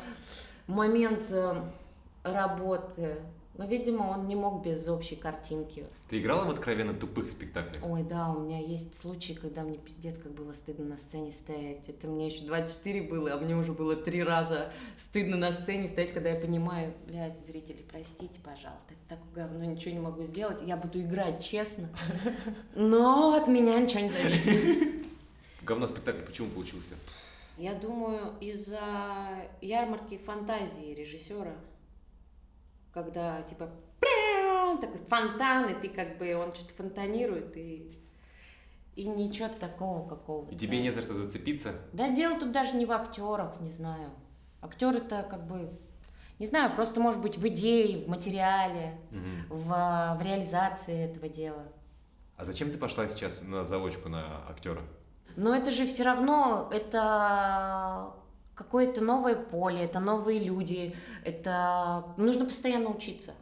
[0.68, 1.56] момент э,
[2.24, 3.18] работы,
[3.56, 5.86] но, видимо, он не мог без общей картинки.
[6.10, 7.84] Ты играла в откровенно тупых спектаклях?
[7.86, 11.88] Ой, да, у меня есть случаи, когда мне пиздец, как было стыдно на сцене стоять.
[11.88, 16.14] Это мне еще 24 было, а мне уже было три раза стыдно на сцене стоять,
[16.14, 20.76] когда я понимаю, блядь, зрители, простите, пожалуйста, это такое говно, ничего не могу сделать, я
[20.76, 21.90] буду играть честно,
[22.76, 25.06] но от меня ничего не зависит.
[25.62, 26.96] Говно спектакль почему получился?
[27.58, 28.82] Я думаю, из-за
[29.62, 31.54] ярмарки фантазии режиссера,
[32.94, 37.98] когда типа прям такой фонтан, и ты как бы он что-то фонтанирует, и,
[38.96, 40.54] и ничего такого какого-то.
[40.54, 41.74] И тебе не за что зацепиться?
[41.94, 44.10] Да дело тут даже не в актерах, не знаю.
[44.62, 45.72] Актер это как бы,
[46.40, 49.46] не знаю, просто может быть в идее, в материале, Мгм.
[49.50, 51.64] в, в реализации этого дела.
[52.38, 54.82] А зачем ты пошла сейчас на заочку на актера?
[55.36, 58.14] Но это же все равно, это
[58.56, 63.34] какое-то новое поле, это новые люди, это нужно постоянно учиться.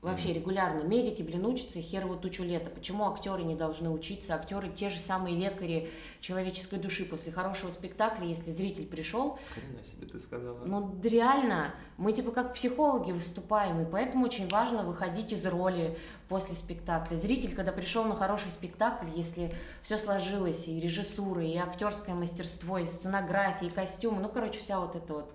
[0.00, 0.82] Вообще регулярно.
[0.82, 2.70] Медики, блин, учатся и херово тучу лета.
[2.70, 4.36] Почему актеры не должны учиться?
[4.36, 10.06] Актеры те же самые лекари человеческой души после хорошего спектакля, если зритель пришел, Хрена себе
[10.06, 10.60] ты сказала.
[10.64, 16.54] ну, реально, мы типа как психологи выступаем, и поэтому очень важно выходить из роли после
[16.54, 17.16] спектакля.
[17.16, 22.86] Зритель, когда пришел на хороший спектакль, если все сложилось, и режиссура, и актерское мастерство, и
[22.86, 25.34] сценография, и костюмы, ну, короче, вся вот эта вот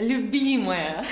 [0.00, 1.04] любимая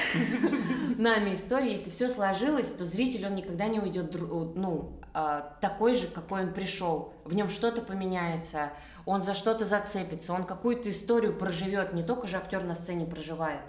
[0.99, 4.15] нами история, если все сложилось, то зритель, он никогда не уйдет,
[4.57, 7.13] ну, а, такой же, какой он пришел.
[7.25, 8.73] В нем что-то поменяется,
[9.07, 13.61] он за что-то зацепится, он какую-то историю проживет, не только же актер на сцене проживает.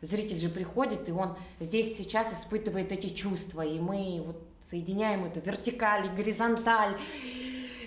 [0.00, 5.40] Зритель же приходит, и он здесь сейчас испытывает эти чувства, и мы вот соединяем эту
[5.40, 6.96] вертикаль и горизонталь,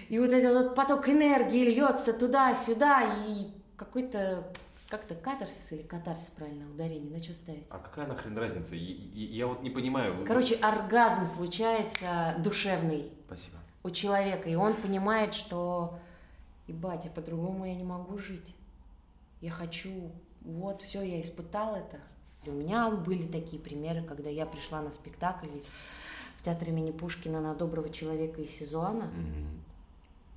[0.09, 4.51] и вот этот вот поток энергии льется туда-сюда, и какой-то
[4.91, 7.63] как-то катарсис или катарсис, правильно, ударение, на что ставить?
[7.69, 8.75] А какая нахрен разница?
[8.75, 10.25] И- Я вот не понимаю.
[10.27, 13.57] Короче, оргазм случается душевный Спасибо.
[13.83, 15.97] у человека, и он понимает, что,
[16.67, 18.53] ебать, а по-другому я не могу жить.
[19.39, 21.99] Я хочу, вот, все, я испытал это.
[22.43, 25.47] И у меня были такие примеры, когда я пришла на спектакль
[26.37, 29.05] в театр имени Пушкина на доброго человека из Сезуана.
[29.05, 29.61] Мгм.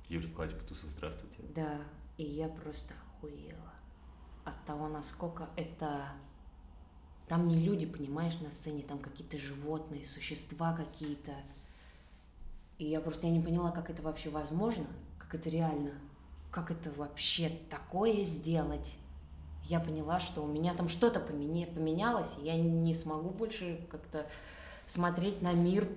[0.07, 1.41] Юрий Николаевич Бутусов, здравствуйте.
[1.55, 1.81] Да,
[2.17, 3.73] и я просто охуела
[4.45, 6.05] от того, насколько это...
[7.27, 11.31] Там не люди, понимаешь, на сцене, там какие-то животные, существа какие-то.
[12.77, 14.85] И я просто я не поняла, как это вообще возможно,
[15.17, 15.93] как это реально,
[16.51, 18.95] как это вообще такое сделать.
[19.63, 24.27] Я поняла, что у меня там что-то поменя- поменялось, и я не смогу больше как-то
[24.85, 25.89] смотреть на мир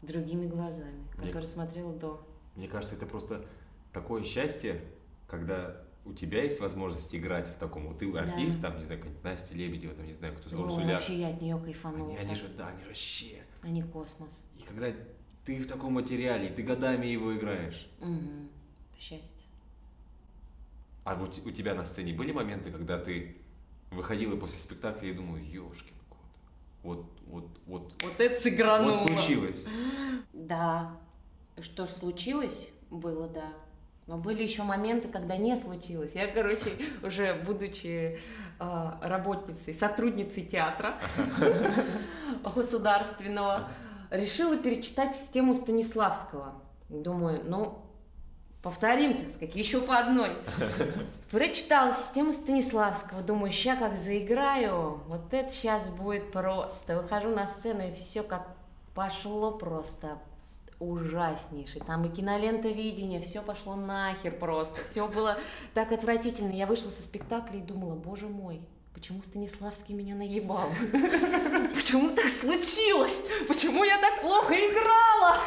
[0.00, 2.22] другими глазами, Мне- который смотрел до.
[2.56, 3.44] Мне кажется, это просто
[3.92, 4.82] такое счастье,
[5.26, 9.24] когда у тебя есть возможность играть в таком, вот ты артист, там, не знаю, какая-нибудь
[9.24, 10.94] Настя Лебедева, там, не знаю, кто, О, Урсуля.
[10.94, 12.08] вообще я от нее кайфанула.
[12.10, 13.42] Они, они же, да, они вообще.
[13.62, 14.46] Они космос.
[14.58, 14.86] И когда
[15.44, 18.48] ты в таком материале, и ты годами его играешь, Мгм.
[18.92, 19.46] Это счастье.
[21.04, 23.36] а вот у тебя на сцене были моменты, когда ты
[23.90, 26.18] выходила после спектакля и думала, ёшкин кот,
[26.82, 28.92] вот, вот, вот, Вот это сыгрануло.
[28.92, 29.64] вот случилось.
[30.32, 30.96] Да.
[31.60, 33.52] Что ж случилось, было, да.
[34.08, 36.12] Но были еще моменты, когда не случилось.
[36.14, 38.18] Я, короче, уже будучи
[38.58, 40.98] э, работницей, сотрудницей театра
[42.54, 43.68] государственного,
[44.10, 46.54] решила перечитать систему Станиславского.
[46.88, 47.82] Думаю, ну,
[48.62, 50.38] повторим, так сказать, еще по одной.
[51.30, 57.02] Прочитала систему Станиславского, думаю, ща как заиграю, вот это сейчас будет просто.
[57.02, 58.48] Выхожу на сцену, и все как
[58.94, 60.18] пошло просто
[60.80, 61.80] ужаснейший.
[61.80, 64.84] Там и кинолента видения, все пошло нахер просто.
[64.84, 65.38] Все было
[65.74, 66.52] так отвратительно.
[66.52, 68.60] Я вышла со спектакля и думала, боже мой,
[68.94, 70.68] почему Станиславский меня наебал?
[71.74, 73.24] Почему так случилось?
[73.46, 75.40] Почему я так плохо играла?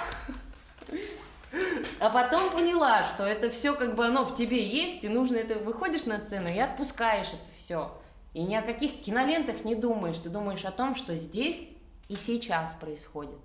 [1.99, 5.59] А потом поняла, что это все как бы оно в тебе есть, и нужно это
[5.59, 7.91] выходишь на сцену и отпускаешь это все.
[8.33, 10.17] И ни о каких кинолентах не думаешь.
[10.17, 11.67] Ты думаешь о том, что здесь
[12.07, 13.37] и сейчас происходит.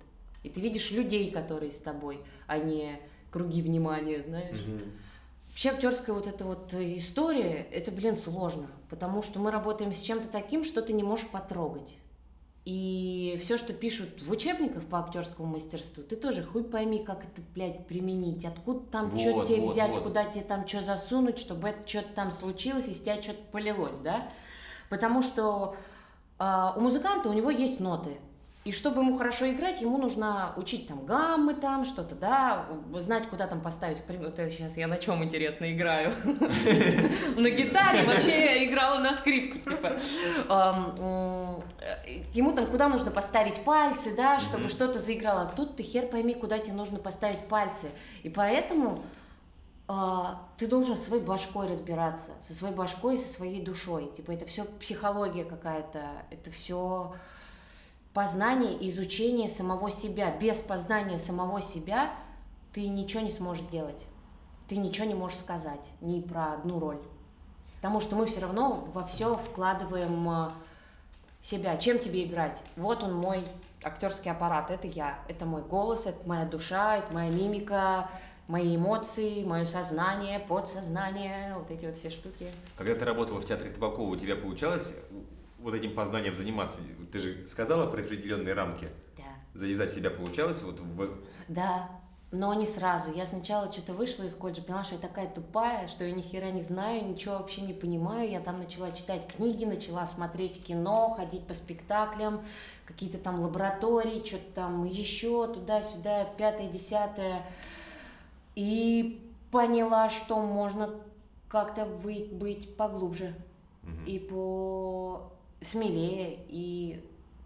[0.47, 2.99] И ты видишь людей, которые с тобой, а не
[3.31, 4.63] круги внимания, знаешь.
[5.49, 10.27] Вообще актерская вот эта вот история, это, блин, сложно, потому что мы работаем с чем-то
[10.27, 11.97] таким, что ты не можешь потрогать.
[12.63, 17.41] И все, что пишут в учебниках по актерскому мастерству, ты тоже хуй пойми, как это,
[17.53, 18.45] блядь, применить.
[18.45, 20.03] Откуда там что Вот, тебе вот, взять, вот.
[20.03, 24.29] куда тебе там что засунуть, чтобы это что-то там случилось, из тебя что-то полилось, да?
[24.89, 25.75] Потому что
[26.39, 28.17] а, у музыканта у него есть ноты.
[28.67, 32.65] И чтобы ему хорошо играть, ему нужно учить там гаммы там, что-то, да,
[32.97, 33.99] знать, куда там поставить.
[34.09, 36.11] Вот сейчас я на чем интересно играю?
[37.37, 39.95] На гитаре, вообще я играла на скрипке, типа.
[40.49, 41.61] Э,
[42.33, 45.49] Ему там куда нужно поставить пальцы, да, чтобы что-то заиграло.
[45.55, 47.87] Тут ты хер пойми, куда тебе нужно поставить пальцы.
[48.23, 49.01] И поэтому
[49.87, 54.11] а, ты должен своей башкой разбираться, со своей башкой и со своей душой.
[54.17, 56.01] Типа это все психология какая-то,
[56.31, 57.13] это все
[58.17, 60.35] познание, изучение самого себя.
[60.35, 62.09] Без познания самого себя
[62.73, 64.07] ты ничего не сможешь сделать.
[64.67, 66.97] Ты ничего не можешь сказать ни про одну роль.
[67.75, 70.49] Потому что мы все равно во все вкладываем э,
[71.43, 71.77] себя.
[71.77, 72.63] Чем тебе играть?
[72.75, 73.43] Вот он мой
[73.83, 78.09] актерский аппарат, это я, это мой голос, это моя душа, это моя мимика,
[78.47, 82.47] мои эмоции, мое сознание, подсознание, вот эти вот все штуки.
[82.77, 84.95] Когда ты работала в театре Табакова, у тебя получалось
[85.67, 86.79] вот этим познанием заниматься?
[87.11, 88.87] Ты же сказала про определенные рамки.
[89.17, 89.23] Да.
[89.53, 90.61] Залезать в себя получалось?
[90.61, 91.09] Вот в...
[91.49, 91.89] Да,
[92.31, 93.11] но не сразу.
[93.11, 96.51] Я сначала что-то вышла из колледжа, поняла, что я такая тупая, что я ни хера
[96.51, 98.31] не знаю, ничего вообще не понимаю.
[98.31, 102.45] Я там начала читать книги, начала смотреть кино, ходить по спектаклям,
[102.85, 107.45] какие-то там лаборатории, что-то там еще туда-сюда, пятое, десятое.
[108.55, 110.91] И поняла, что можно
[111.49, 113.35] как-то быть поглубже
[113.83, 114.05] Мгм.
[114.05, 117.03] и по смелее, и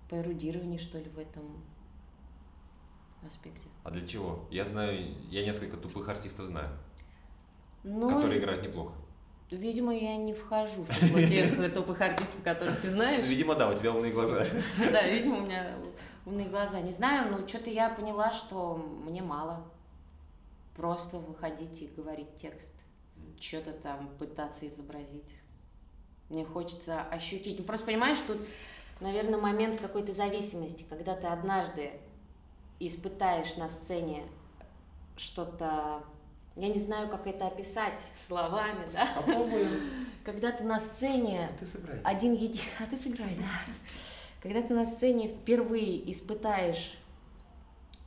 [0.09, 1.63] по эрудированию, что ли, в этом
[3.25, 3.67] аспекте.
[3.83, 4.45] А для чего?
[4.51, 6.69] Я знаю, я несколько тупых артистов знаю,
[7.83, 8.93] Ну, которые играют неплохо.
[9.49, 13.25] видимо, я не вхожу в число тех тупых артистов, которых ты знаешь.
[13.25, 14.45] Видимо, да, у тебя умные глаза.
[14.91, 15.75] Да, видимо, у меня
[16.25, 16.81] умные глаза.
[16.81, 19.65] Не знаю, но что-то я поняла, что мне мало
[20.75, 22.73] просто выходить и говорить текст.
[23.39, 25.37] Что-то там пытаться изобразить.
[26.31, 27.59] Мне хочется ощутить.
[27.59, 28.37] Ну, просто понимаешь, тут,
[29.01, 31.91] наверное, момент какой-то зависимости, когда ты однажды
[32.79, 34.23] испытаешь на сцене
[35.17, 36.03] что-то,
[36.55, 39.07] я не знаю, как это описать словами, да?
[39.15, 39.69] Попробуем.
[40.23, 41.99] Когда ты на сцене Ты сыграй.
[42.03, 42.61] один еди...
[42.79, 43.73] А ты сыграй, да.
[44.41, 46.95] Когда ты на сцене впервые испытаешь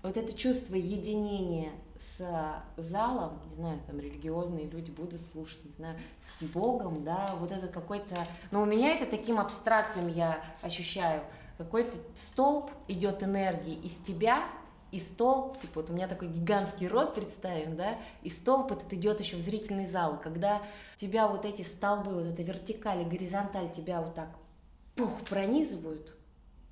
[0.03, 5.96] вот это чувство единения с залом, не знаю, там религиозные люди будут слушать, не знаю,
[6.20, 8.26] с Богом, да, вот это какой-то...
[8.50, 11.22] Но у меня это таким абстрактным я ощущаю.
[11.59, 14.44] Какой-то столб идет энергии из тебя,
[14.90, 19.18] и столб, типа вот у меня такой гигантский рот, представим, да, и столб этот идет
[19.18, 20.20] еще в зрительный зал.
[20.20, 20.62] Когда
[20.98, 24.28] тебя вот эти столбы, вот эта вертикаль и горизонталь тебя вот так
[24.94, 26.14] пух, пронизывают,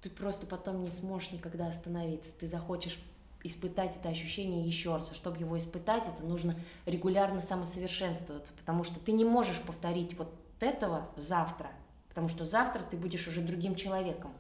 [0.03, 2.33] ты просто потом не сможешь никогда остановиться.
[2.39, 3.01] Ты захочешь
[3.45, 5.13] испытать это ощущение еще раз.
[5.13, 6.55] А чтобы его испытать, это нужно
[6.87, 11.71] регулярно самосовершенствоваться, потому что ты не можешь повторить вот этого завтра,
[12.09, 14.33] потому что завтра ты будешь уже другим человеком.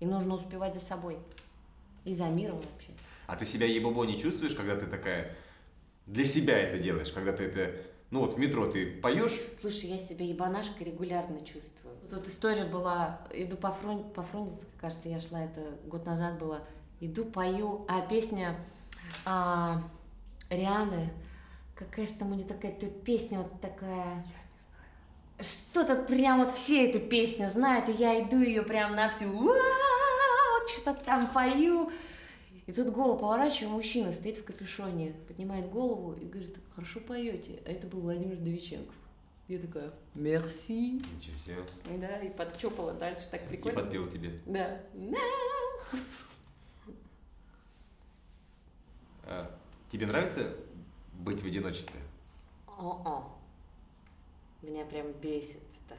[0.00, 1.18] И нужно успевать за собой.
[2.04, 2.90] И за миром вообще.
[3.28, 5.36] А ты себя ебобо не чувствуешь, когда ты такая
[6.06, 7.74] для себя это делаешь, когда ты это...
[8.10, 11.94] Ну вот в метро ты поешь, Слушай, я себя ебанашкой регулярно чувствую.
[12.10, 14.10] Тут история была, иду по, фрон...
[14.10, 16.66] по Фрунзенской, кажется, я шла, это год назад было,
[17.02, 18.56] иду, пою, а песня
[19.24, 19.82] а,
[20.48, 21.12] Рианы,
[21.74, 24.24] какая же там у нее такая тут песня вот такая...
[25.40, 30.68] Что-то прям вот все эту песню знают, и я иду ее прям на всю, вот
[30.68, 31.90] что-то там пою.
[32.68, 37.60] И тут голову поворачиваю, мужчина стоит в капюшоне, поднимает голову и говорит, хорошо поете.
[37.66, 38.94] А это был Владимир Довиченков.
[39.48, 41.02] Я такая, мерси.
[41.16, 43.80] ничего себе, Да, и подчопала дальше, так и прикольно.
[43.80, 44.38] подпел тебе.
[44.46, 44.80] Да.
[49.21, 49.21] А,
[49.90, 50.54] тебе нравится
[51.14, 52.00] быть в одиночестве?
[52.66, 53.30] О-о.
[54.62, 55.98] Меня прям бесит это.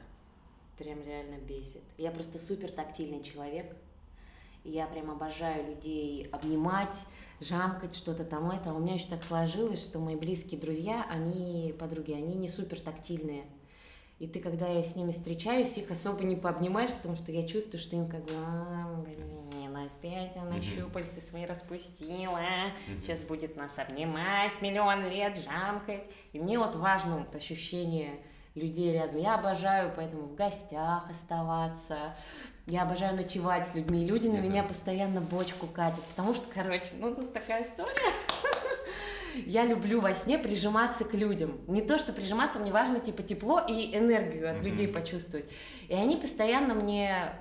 [0.78, 1.82] Прям реально бесит.
[1.98, 3.74] Я просто супер тактильный человек.
[4.64, 6.96] И я прям обожаю людей обнимать,
[7.40, 8.70] жамкать, что-то там это.
[8.70, 12.80] А у меня еще так сложилось, что мои близкие друзья, они, подруги, они не супер
[12.80, 13.44] тактильные.
[14.18, 17.80] И ты, когда я с ними встречаюсь, их особо не пообнимаешь, потому что я чувствую,
[17.80, 19.18] что им как бы, а, блин,
[20.04, 20.62] опять она Мгм.
[20.62, 22.40] щупальцы свои распустила,
[23.02, 26.08] сейчас будет нас обнимать миллион лет, жамкать.
[26.32, 28.20] И мне вот важно вот ощущение
[28.54, 29.16] людей рядом.
[29.20, 32.14] Я обожаю поэтому в гостях оставаться,
[32.66, 34.04] я обожаю ночевать с людьми.
[34.04, 38.12] Люди на Я меня постоянно бочку катят, потому что, короче, ну тут такая история.
[39.46, 41.58] Я люблю во сне прижиматься к людям.
[41.66, 44.66] Не то, что прижиматься, мне важно типа тепло и энергию от Мгм.
[44.66, 45.50] людей почувствовать.
[45.88, 47.32] И они постоянно мне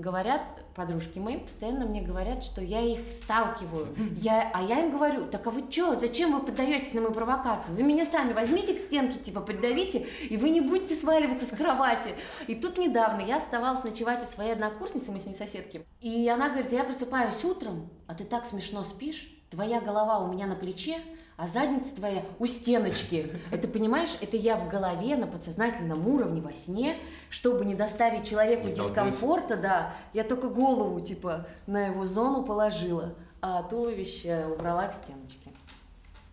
[0.00, 0.42] говорят,
[0.74, 3.88] подружки мои, постоянно мне говорят, что я их сталкиваю.
[4.16, 7.76] Я, а я им говорю, так а вы что, зачем вы поддаетесь на мою провокацию?
[7.76, 12.10] Вы меня сами возьмите к стенке, типа придавите, и вы не будете сваливаться с кровати.
[12.46, 15.84] И тут недавно я оставалась ночевать у своей однокурсницы, мы с ней соседки.
[16.00, 20.46] И она говорит, я просыпаюсь утром, а ты так смешно спишь, твоя голова у меня
[20.46, 20.98] на плече,
[21.42, 23.28] а задница твоя у стеночки.
[23.50, 26.96] Это, понимаешь, это я в голове на подсознательном уровне во сне,
[27.30, 33.16] чтобы не доставить человеку Не дискомфорта, да, я только голову, типа, на его зону положила,
[33.40, 35.50] а туловище убрала к стеночке.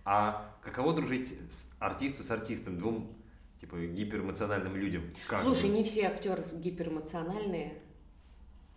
[0.06, 3.12] А каково дружить с артисту с артистом, двум
[3.62, 5.10] типа гиперэмоциональным людям?
[5.28, 5.78] Как Слушай, вы?
[5.78, 7.74] не все актеры гиперэмоциональные.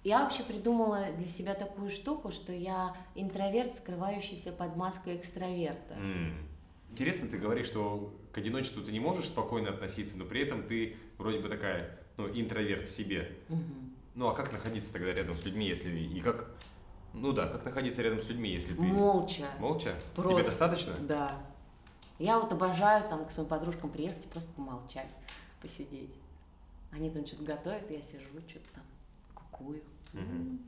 [0.04, 5.94] Я вообще придумала для себя такую штуку, что я интроверт, скрывающийся под маской экстраверта.
[5.94, 6.48] М.
[6.90, 10.96] Интересно, ты говоришь, что к одиночеству ты не можешь спокойно относиться, но при этом ты
[11.18, 13.30] вроде бы такая, ну, интроверт в себе.
[13.48, 13.94] Мгм.
[14.14, 15.90] Ну, а как находиться тогда рядом с людьми, если...
[15.90, 16.50] И как...
[17.14, 18.82] Ну да, как находиться рядом с людьми, если ты...
[18.82, 19.46] Молча.
[19.58, 19.94] Молча?
[20.14, 20.44] Тебе Просто.
[20.44, 20.94] достаточно?
[21.00, 21.38] Да.
[22.18, 25.08] Я вот обожаю там к своим подружкам приехать и просто помолчать,
[25.60, 26.14] посидеть.
[26.90, 28.84] Они там что-то готовят, я сижу, что-то там
[29.52, 29.82] кукую.
[30.12, 30.58] Мгм.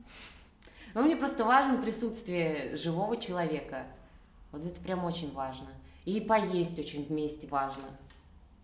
[0.93, 3.85] Но мне просто важно присутствие живого человека.
[4.51, 5.67] Вот это прям очень важно.
[6.05, 7.83] И поесть очень вместе важно.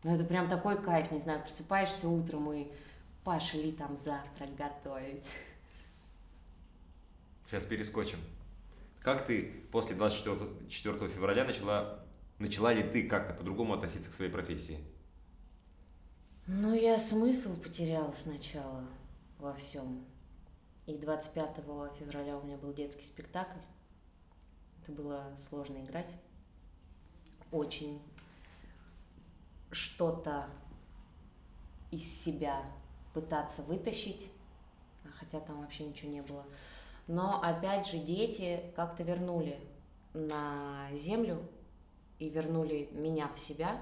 [0.03, 2.67] Ну это прям такой кайф, не знаю, просыпаешься утром и
[3.23, 5.25] пошли там завтрак готовить.
[7.47, 8.17] Сейчас перескочим.
[9.01, 11.99] Как ты после 24, 4 февраля начала...
[12.39, 14.79] Начала ли ты как-то по-другому относиться к своей профессии?
[16.47, 18.83] Ну, я смысл потеряла сначала
[19.37, 20.03] во всем.
[20.91, 21.55] И 25
[21.97, 23.59] февраля у меня был детский спектакль.
[24.81, 26.13] Это было сложно играть.
[27.49, 28.01] Очень
[29.71, 30.49] что-то
[31.91, 32.61] из себя
[33.13, 34.29] пытаться вытащить,
[35.05, 36.45] а хотя там вообще ничего не было.
[37.07, 39.57] Но опять же дети как-то вернули
[40.13, 41.41] на землю
[42.19, 43.81] и вернули меня в себя,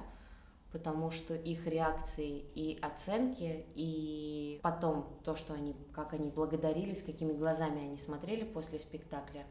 [0.72, 7.02] потому что их реакции и оценки, и потом то, что они, как они благодарили, с
[7.02, 9.46] какими глазами они смотрели после спектакля,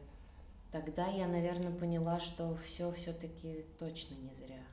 [0.71, 4.63] тогда я, наверное, поняла, что все все-таки точно не зря,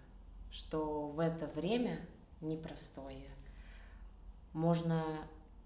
[0.50, 1.98] что в это время
[2.40, 3.30] непростое.
[4.52, 5.02] Можно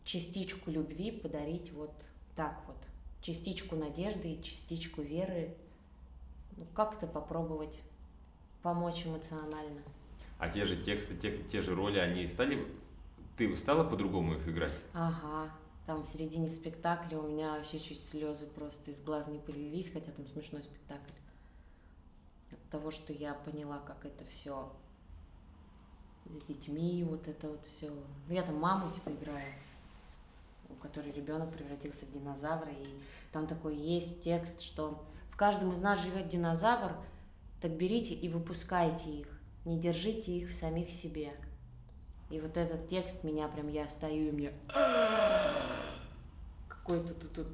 [0.05, 1.93] частичку любви подарить вот
[2.35, 2.77] так вот,
[3.21, 5.55] частичку надежды и частичку веры,
[6.57, 7.81] ну, как-то попробовать
[8.63, 9.83] помочь эмоционально.
[10.41, 12.67] А те же тексты, те, те же роли, они стали...
[13.37, 14.73] Ты стала по-другому их играть?
[14.95, 15.51] Ага,
[15.87, 20.11] там в середине спектакля у меня вообще чуть слезы просто из глаз не полились, хотя
[20.13, 21.13] там смешной спектакль.
[22.53, 24.73] От того, что я поняла, как это все
[26.27, 27.91] с детьми, вот это вот все.
[27.91, 29.53] Ну, я там маму типа играю,
[30.71, 32.87] у которой ребенок превратился в динозавра, и
[33.33, 36.93] там такой есть текст, что в каждом из нас живет динозавр,
[37.61, 41.33] так берите и выпускайте их, не держите их в самих себе.
[42.31, 44.53] И вот этот текст меня прям, я стою, и мне
[46.69, 47.49] какой-то тут, тут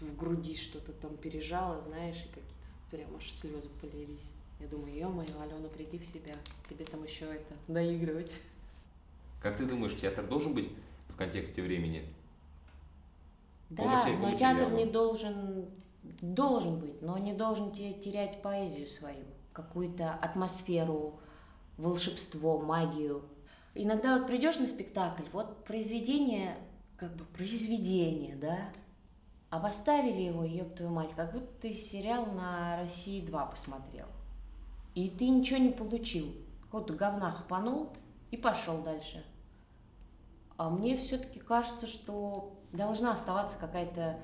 [0.00, 2.50] в груди что-то там пережало, знаешь, и какие-то
[2.90, 4.32] Прям аж слезы полились.
[4.58, 6.34] Я думаю, ё-моё, Алена, приди в себя.
[6.68, 8.32] Тебе там еще это, доигрывать.
[9.40, 10.68] Как ты думаешь, театр должен быть
[11.08, 12.04] в контексте времени?
[13.70, 15.66] Да, но театр не должен,
[16.20, 21.20] должен быть, но не должен те- терять поэзию свою, какую-то атмосферу,
[21.80, 23.24] волшебство, магию.
[23.74, 26.56] Иногда вот придешь на спектакль, вот произведение,
[26.96, 28.58] как бы произведение, да,
[29.50, 34.06] а поставили его, ёб твою мать, как будто ты сериал на России 2 посмотрел.
[34.94, 36.32] И ты ничего не получил.
[36.70, 37.90] Вот говна хапанул
[38.30, 39.24] и пошел дальше.
[40.56, 44.20] А мне все-таки кажется, что должна оставаться какая-то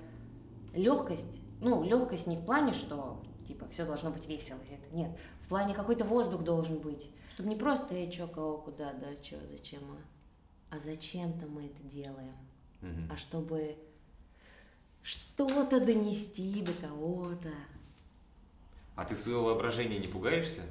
[0.74, 1.40] легкость.
[1.60, 4.58] Ну, легкость не в плане, что типа все должно быть весело.
[4.92, 5.10] нет.
[5.42, 7.10] В плане какой-то воздух должен быть.
[7.36, 11.82] Чтобы не просто э, чё, кого, куда, да, чё, зачем, а, а зачем-то мы это
[11.82, 12.34] делаем.
[12.80, 13.10] Мгм.
[13.12, 13.76] А чтобы
[15.02, 17.50] что-то донести до кого-то.
[18.94, 20.62] А ты своего воображения не пугаешься?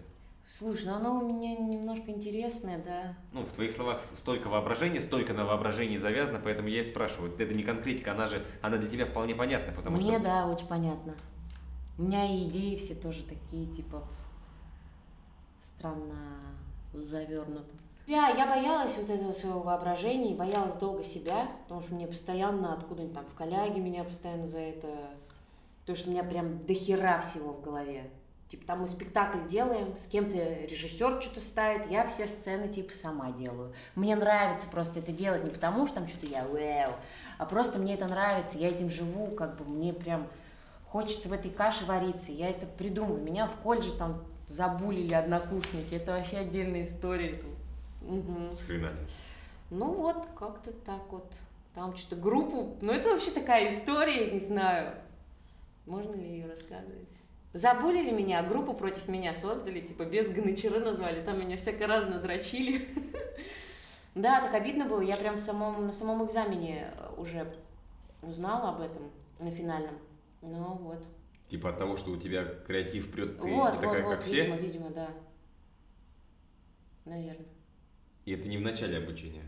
[0.48, 3.16] Слушай, ну оно у меня немножко интересное, да.
[3.32, 7.32] Ну, в твоих словах столько воображения, столько на воображении завязано, поэтому я и спрашиваю.
[7.38, 10.20] Это не конкретика, она же, она для тебя вполне понятна, потому Мне, что...
[10.20, 11.14] да, очень понятно.
[12.00, 14.08] У меня и идеи все тоже такие, типа,
[15.66, 16.16] странно
[16.94, 17.76] завернуты.
[18.08, 23.16] Я, я боялась вот этого своего воображения, боялась долго себя, потому что мне постоянно откуда-нибудь
[23.16, 24.88] там в коляге меня постоянно за это...
[25.82, 28.10] Потому что у меня прям дохера всего в голове.
[28.48, 33.32] Типа там мы спектакль делаем, с кем-то режиссер что-то ставит, я все сцены типа сама
[33.32, 33.74] делаю.
[33.96, 36.96] Мне нравится просто это делать не потому, что там что-то я вау,
[37.40, 40.28] а просто мне это нравится, я этим живу, как бы мне прям
[40.88, 43.24] хочется в этой каше вариться, я это придумываю.
[43.24, 47.42] Меня в колледже там забулили однокурсники, это вообще отдельная история.
[48.02, 48.52] Мгм.
[48.52, 49.08] С хрена ли?
[49.70, 51.32] Ну вот, как-то так вот.
[51.74, 54.96] Там что-то группу, ну это вообще такая история, не знаю.
[55.86, 57.10] Можно ли ее рассказывать?
[57.54, 62.88] Забулили меня, группу против меня создали, типа без гоночеры назвали, там меня всяко разно дрочили.
[64.16, 67.54] Да, так обидно было, я прям в самом, на самом экзамене уже
[68.22, 69.96] узнала об этом, на финальном.
[70.42, 71.06] Ну вот.
[71.48, 74.24] Типа от того, что у тебя креатив прет, ты вот, не такая, вот, как вот,
[74.24, 74.42] все?
[74.42, 75.10] видимо, видимо, да.
[77.06, 77.46] Наверное.
[78.26, 79.44] И это не в начале обучения.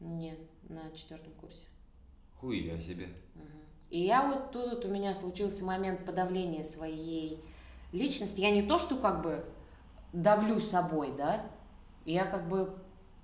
[0.00, 1.66] Нет, на четвертом курсе.
[2.36, 3.08] Хуй я себе.
[3.34, 3.44] Мгм.
[3.90, 7.40] И я вот тут вот у меня случился момент подавления своей
[7.92, 8.40] личности.
[8.40, 9.44] Я не то, что как бы
[10.12, 11.46] давлю собой, да,
[12.04, 12.76] я как бы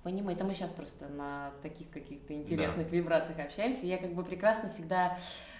[0.03, 4.69] понимаю, это мы сейчас просто на таких каких-то интересных вибрациях общаемся, я как бы прекрасно
[4.69, 5.17] всегда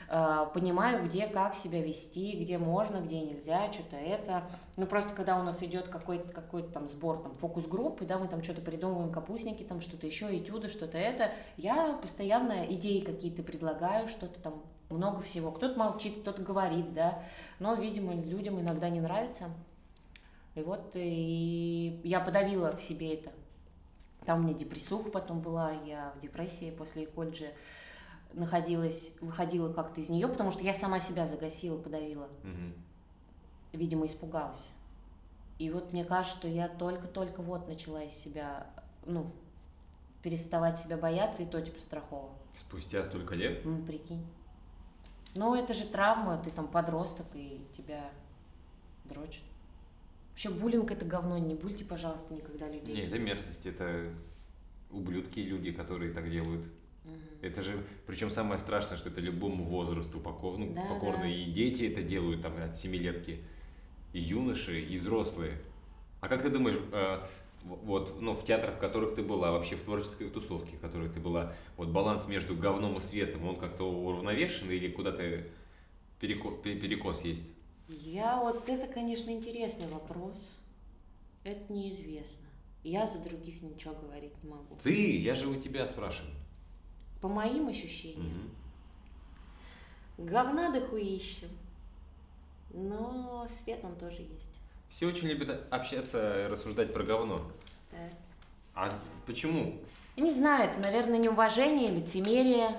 [0.08, 4.43] понимаю, где как себя вести, где можно, где нельзя, что-то это.
[4.78, 8.41] Ну просто когда у нас идет какой-то какой там сбор, там фокус-группы, да, мы там
[8.43, 14.39] что-то придумываем, капустники, там что-то еще, этюды, что-то это, я постоянно идеи какие-то предлагаю, что-то
[14.39, 15.51] там много всего.
[15.51, 17.22] Кто-то молчит, кто-то говорит, да,
[17.60, 19.49] но, видимо, людям иногда не нравится.
[20.55, 23.32] И вот и я подавила в себе это.
[24.26, 27.47] Там у меня депрессуха потом была, я в депрессии после колледжа
[28.34, 32.30] находилась, выходила как-то из нее, потому что я сама себя загасила, подавила.
[32.44, 32.74] Мгм.
[33.74, 34.70] Видимо, испугалась.
[35.60, 38.68] И вот мне кажется, что я только-только вот начала из себя,
[39.06, 39.32] ну,
[40.22, 42.30] переставать себя бояться, и то типа страхово.
[42.60, 43.66] Спустя столько лет?
[43.66, 44.26] Ну, прикинь.
[45.36, 48.10] Ну, это же травма, ты там подросток, и тебя
[49.06, 49.44] дрочат.
[50.32, 52.96] Вообще, буллинг это говно, не бульте, пожалуйста, никогда людей.
[52.96, 54.14] Не, это мерзость, это
[54.92, 56.68] ублюдки люди, которые так делают.
[57.41, 61.24] Это же, причем самое страшное, что это любому возрасту покор, ну, Да, покорно.
[61.24, 61.30] да.
[61.30, 63.39] И дети это делают там от семилетки,
[64.14, 65.58] и юноши, и взрослые.
[66.20, 67.20] А как ты думаешь, э,
[67.64, 71.20] вот, ну, в театрах, в которых ты была, вообще в творческой тусовке, в которой ты
[71.20, 75.43] была, вот баланс между говном и светом, он как-то уравновешен или куда-то
[76.20, 77.43] переко- пе- перекос есть?
[77.88, 80.60] Я вот это, конечно, интересный вопрос.
[81.43, 82.45] Это неизвестно.
[82.84, 84.76] Я за других ничего говорить не могу.
[84.82, 86.34] Ты, я же у тебя спрашиваю.
[87.22, 88.51] По моим ощущениям,
[90.18, 90.28] Мгм.
[90.30, 91.47] говна дохуища.
[92.74, 94.49] Но свет он тоже есть.
[94.89, 97.41] Все очень любят общаться, рассуждать про говно.
[97.91, 97.97] Да.
[98.76, 98.93] А
[99.26, 99.76] почему?
[100.15, 102.70] Не знаю, это, наверное, неуважение, лицемерие.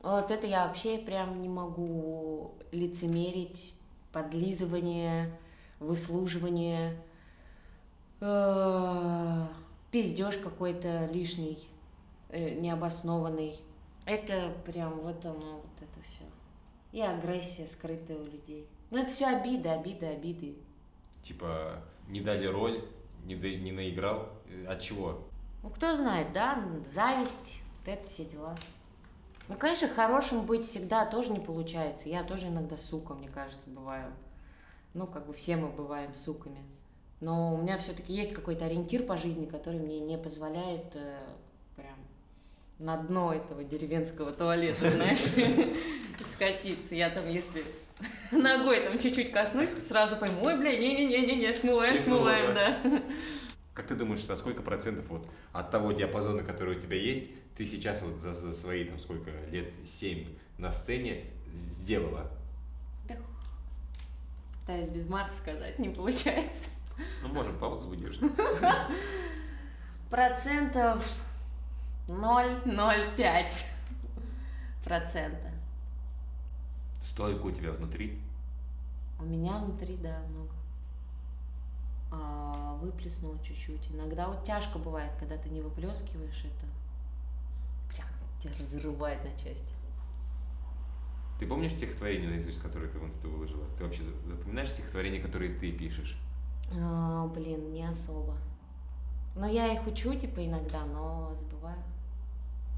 [0.00, 3.76] Вот это я вообще прям не могу лицемерить,
[4.12, 5.36] подлизывание,
[5.78, 6.96] выслуживание,
[8.20, 9.46] э,
[9.90, 11.58] пиздеж какой-то лишний,
[12.38, 13.56] необоснованный.
[14.04, 16.24] Это прям вот оно, вот это все.
[16.92, 18.66] И агрессия скрытая у людей.
[18.90, 20.56] Ну это все обиды, обиды, обиды.
[21.22, 22.84] Типа, не дали роль,
[23.24, 24.28] не, до- не наиграл.
[24.48, 25.22] Э, От чего?
[25.62, 26.62] Ну, кто знает, да,
[26.92, 28.56] зависть, вот это все дела.
[29.48, 32.08] Ну, конечно, хорошим быть всегда тоже не получается.
[32.08, 34.12] Я тоже иногда сука, мне кажется, бываю.
[34.94, 36.62] Ну, как бы все мы бываем суками.
[37.20, 41.20] Но у меня все-таки есть какой-то ориентир по жизни, который мне не позволяет э,
[41.76, 41.94] прям
[42.78, 45.20] на дно этого деревенского туалета, знаешь,
[46.24, 46.94] скатиться.
[46.94, 47.64] Я там, если
[48.32, 53.02] ногой там чуть-чуть коснусь, сразу пойму, ой, бля, не-не-не-не, смываем, смываем, да.
[53.74, 57.64] Как ты думаешь, на сколько процентов вот от того диапазона, который у тебя есть, ты
[57.66, 60.26] сейчас вот за, за свои там сколько лет, семь
[60.58, 62.30] на сцене сделала?
[64.60, 66.64] Пытаюсь без мата сказать, не получается.
[67.22, 68.30] Ну, можем паузу выдержать.
[70.10, 71.04] Процентов
[72.12, 73.52] 0,05
[74.84, 75.50] процента.
[77.00, 78.20] Столько у тебя внутри?
[79.18, 80.52] У меня внутри, да, много.
[82.10, 83.90] А, выплеснула чуть-чуть.
[83.90, 86.66] Иногда вот тяжко бывает, когда ты не выплескиваешь это.
[87.94, 88.08] Прям
[88.40, 89.74] тебя разрывает на части.
[91.38, 93.64] Ты помнишь стихотворение наизусть, которое ты в инсту выложила?
[93.78, 96.16] Ты вообще запоминаешь стихотворения, которые ты пишешь?
[96.72, 98.36] А, блин, не особо.
[99.34, 101.82] Но я их учу, типа, иногда, но забываю.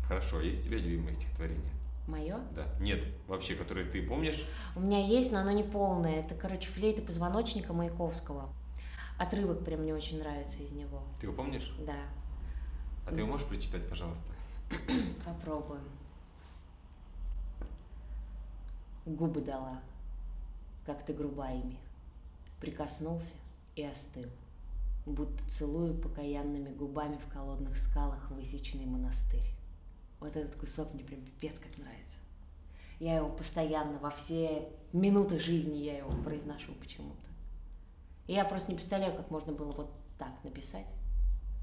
[0.09, 1.73] Хорошо, есть у тебя любимое стихотворение?
[2.07, 2.39] Мое?
[2.55, 2.67] Да.
[2.81, 4.45] Нет, вообще, которое ты помнишь?
[4.77, 6.17] У меня есть, но оно не полное.
[6.21, 8.53] Это, короче, флейта позвоночника Маяковского.
[9.19, 11.03] Отрывок прям мне очень нравится из него.
[11.21, 11.75] Ты его помнишь?
[11.87, 11.97] Да.
[13.07, 14.25] А ты его можешь прочитать, пожалуйста?
[15.25, 15.85] Попробуем.
[19.07, 19.81] Губы дала,
[20.85, 21.79] как ты груба ими.
[22.61, 23.35] Прикоснулся
[23.77, 24.29] и остыл,
[25.05, 29.54] будто целую покаянными губами в холодных скалах высеченный монастырь.
[30.25, 32.21] Вот этот кусок мне прям пипец как нравится.
[32.99, 37.29] Я его постоянно, во все минуты жизни я его произношу почему-то.
[38.27, 40.87] Я просто не представляю, как можно было вот так написать.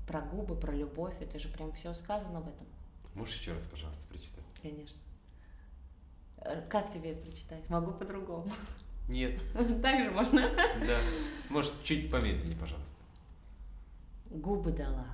[0.05, 2.68] Про губы, про любовь, это же прям все сказано в этом.
[3.16, 4.43] Можешь еще раз, пожалуйста, прочитать?
[4.62, 4.99] Конечно.
[6.38, 7.68] Э, как тебе это прочитать?
[7.68, 8.51] Могу по-другому.
[9.09, 9.41] Нет.
[9.82, 10.41] Так же можно?
[10.86, 10.99] Да.
[11.49, 12.95] Может, чуть помедленнее, пожалуйста.
[14.30, 15.07] Губы дала,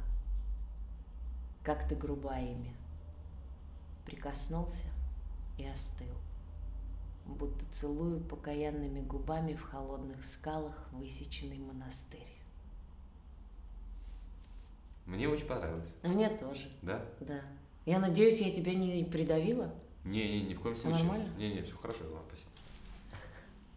[1.63, 2.73] как ты груба ими.
[4.07, 4.87] Прикоснулся
[5.57, 6.15] и остыл,
[7.25, 12.25] будто целую покаянными губами в холодных скалах высеченный монастырь.
[15.05, 15.93] Мне очень понравилось.
[16.03, 16.71] Мне тоже.
[16.81, 17.03] Да?
[17.19, 17.41] Да.
[17.85, 19.75] Я надеюсь, я тебя не придавила?
[20.05, 21.03] Не, не, ни в коем случае.
[21.03, 21.29] нормально?
[21.37, 22.49] Не, не, все хорошо, ладно, спасибо.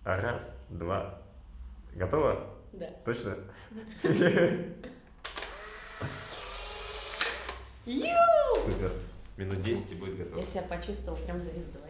[0.05, 1.20] Раз, два.
[1.97, 2.57] Готово?
[2.72, 2.87] Да.
[3.05, 3.37] Точно?
[7.85, 8.07] Ю!
[8.64, 8.93] Супер.
[9.41, 10.41] Минут 10 и будет готово.
[10.41, 11.89] Я себя почувствовала прям звездой.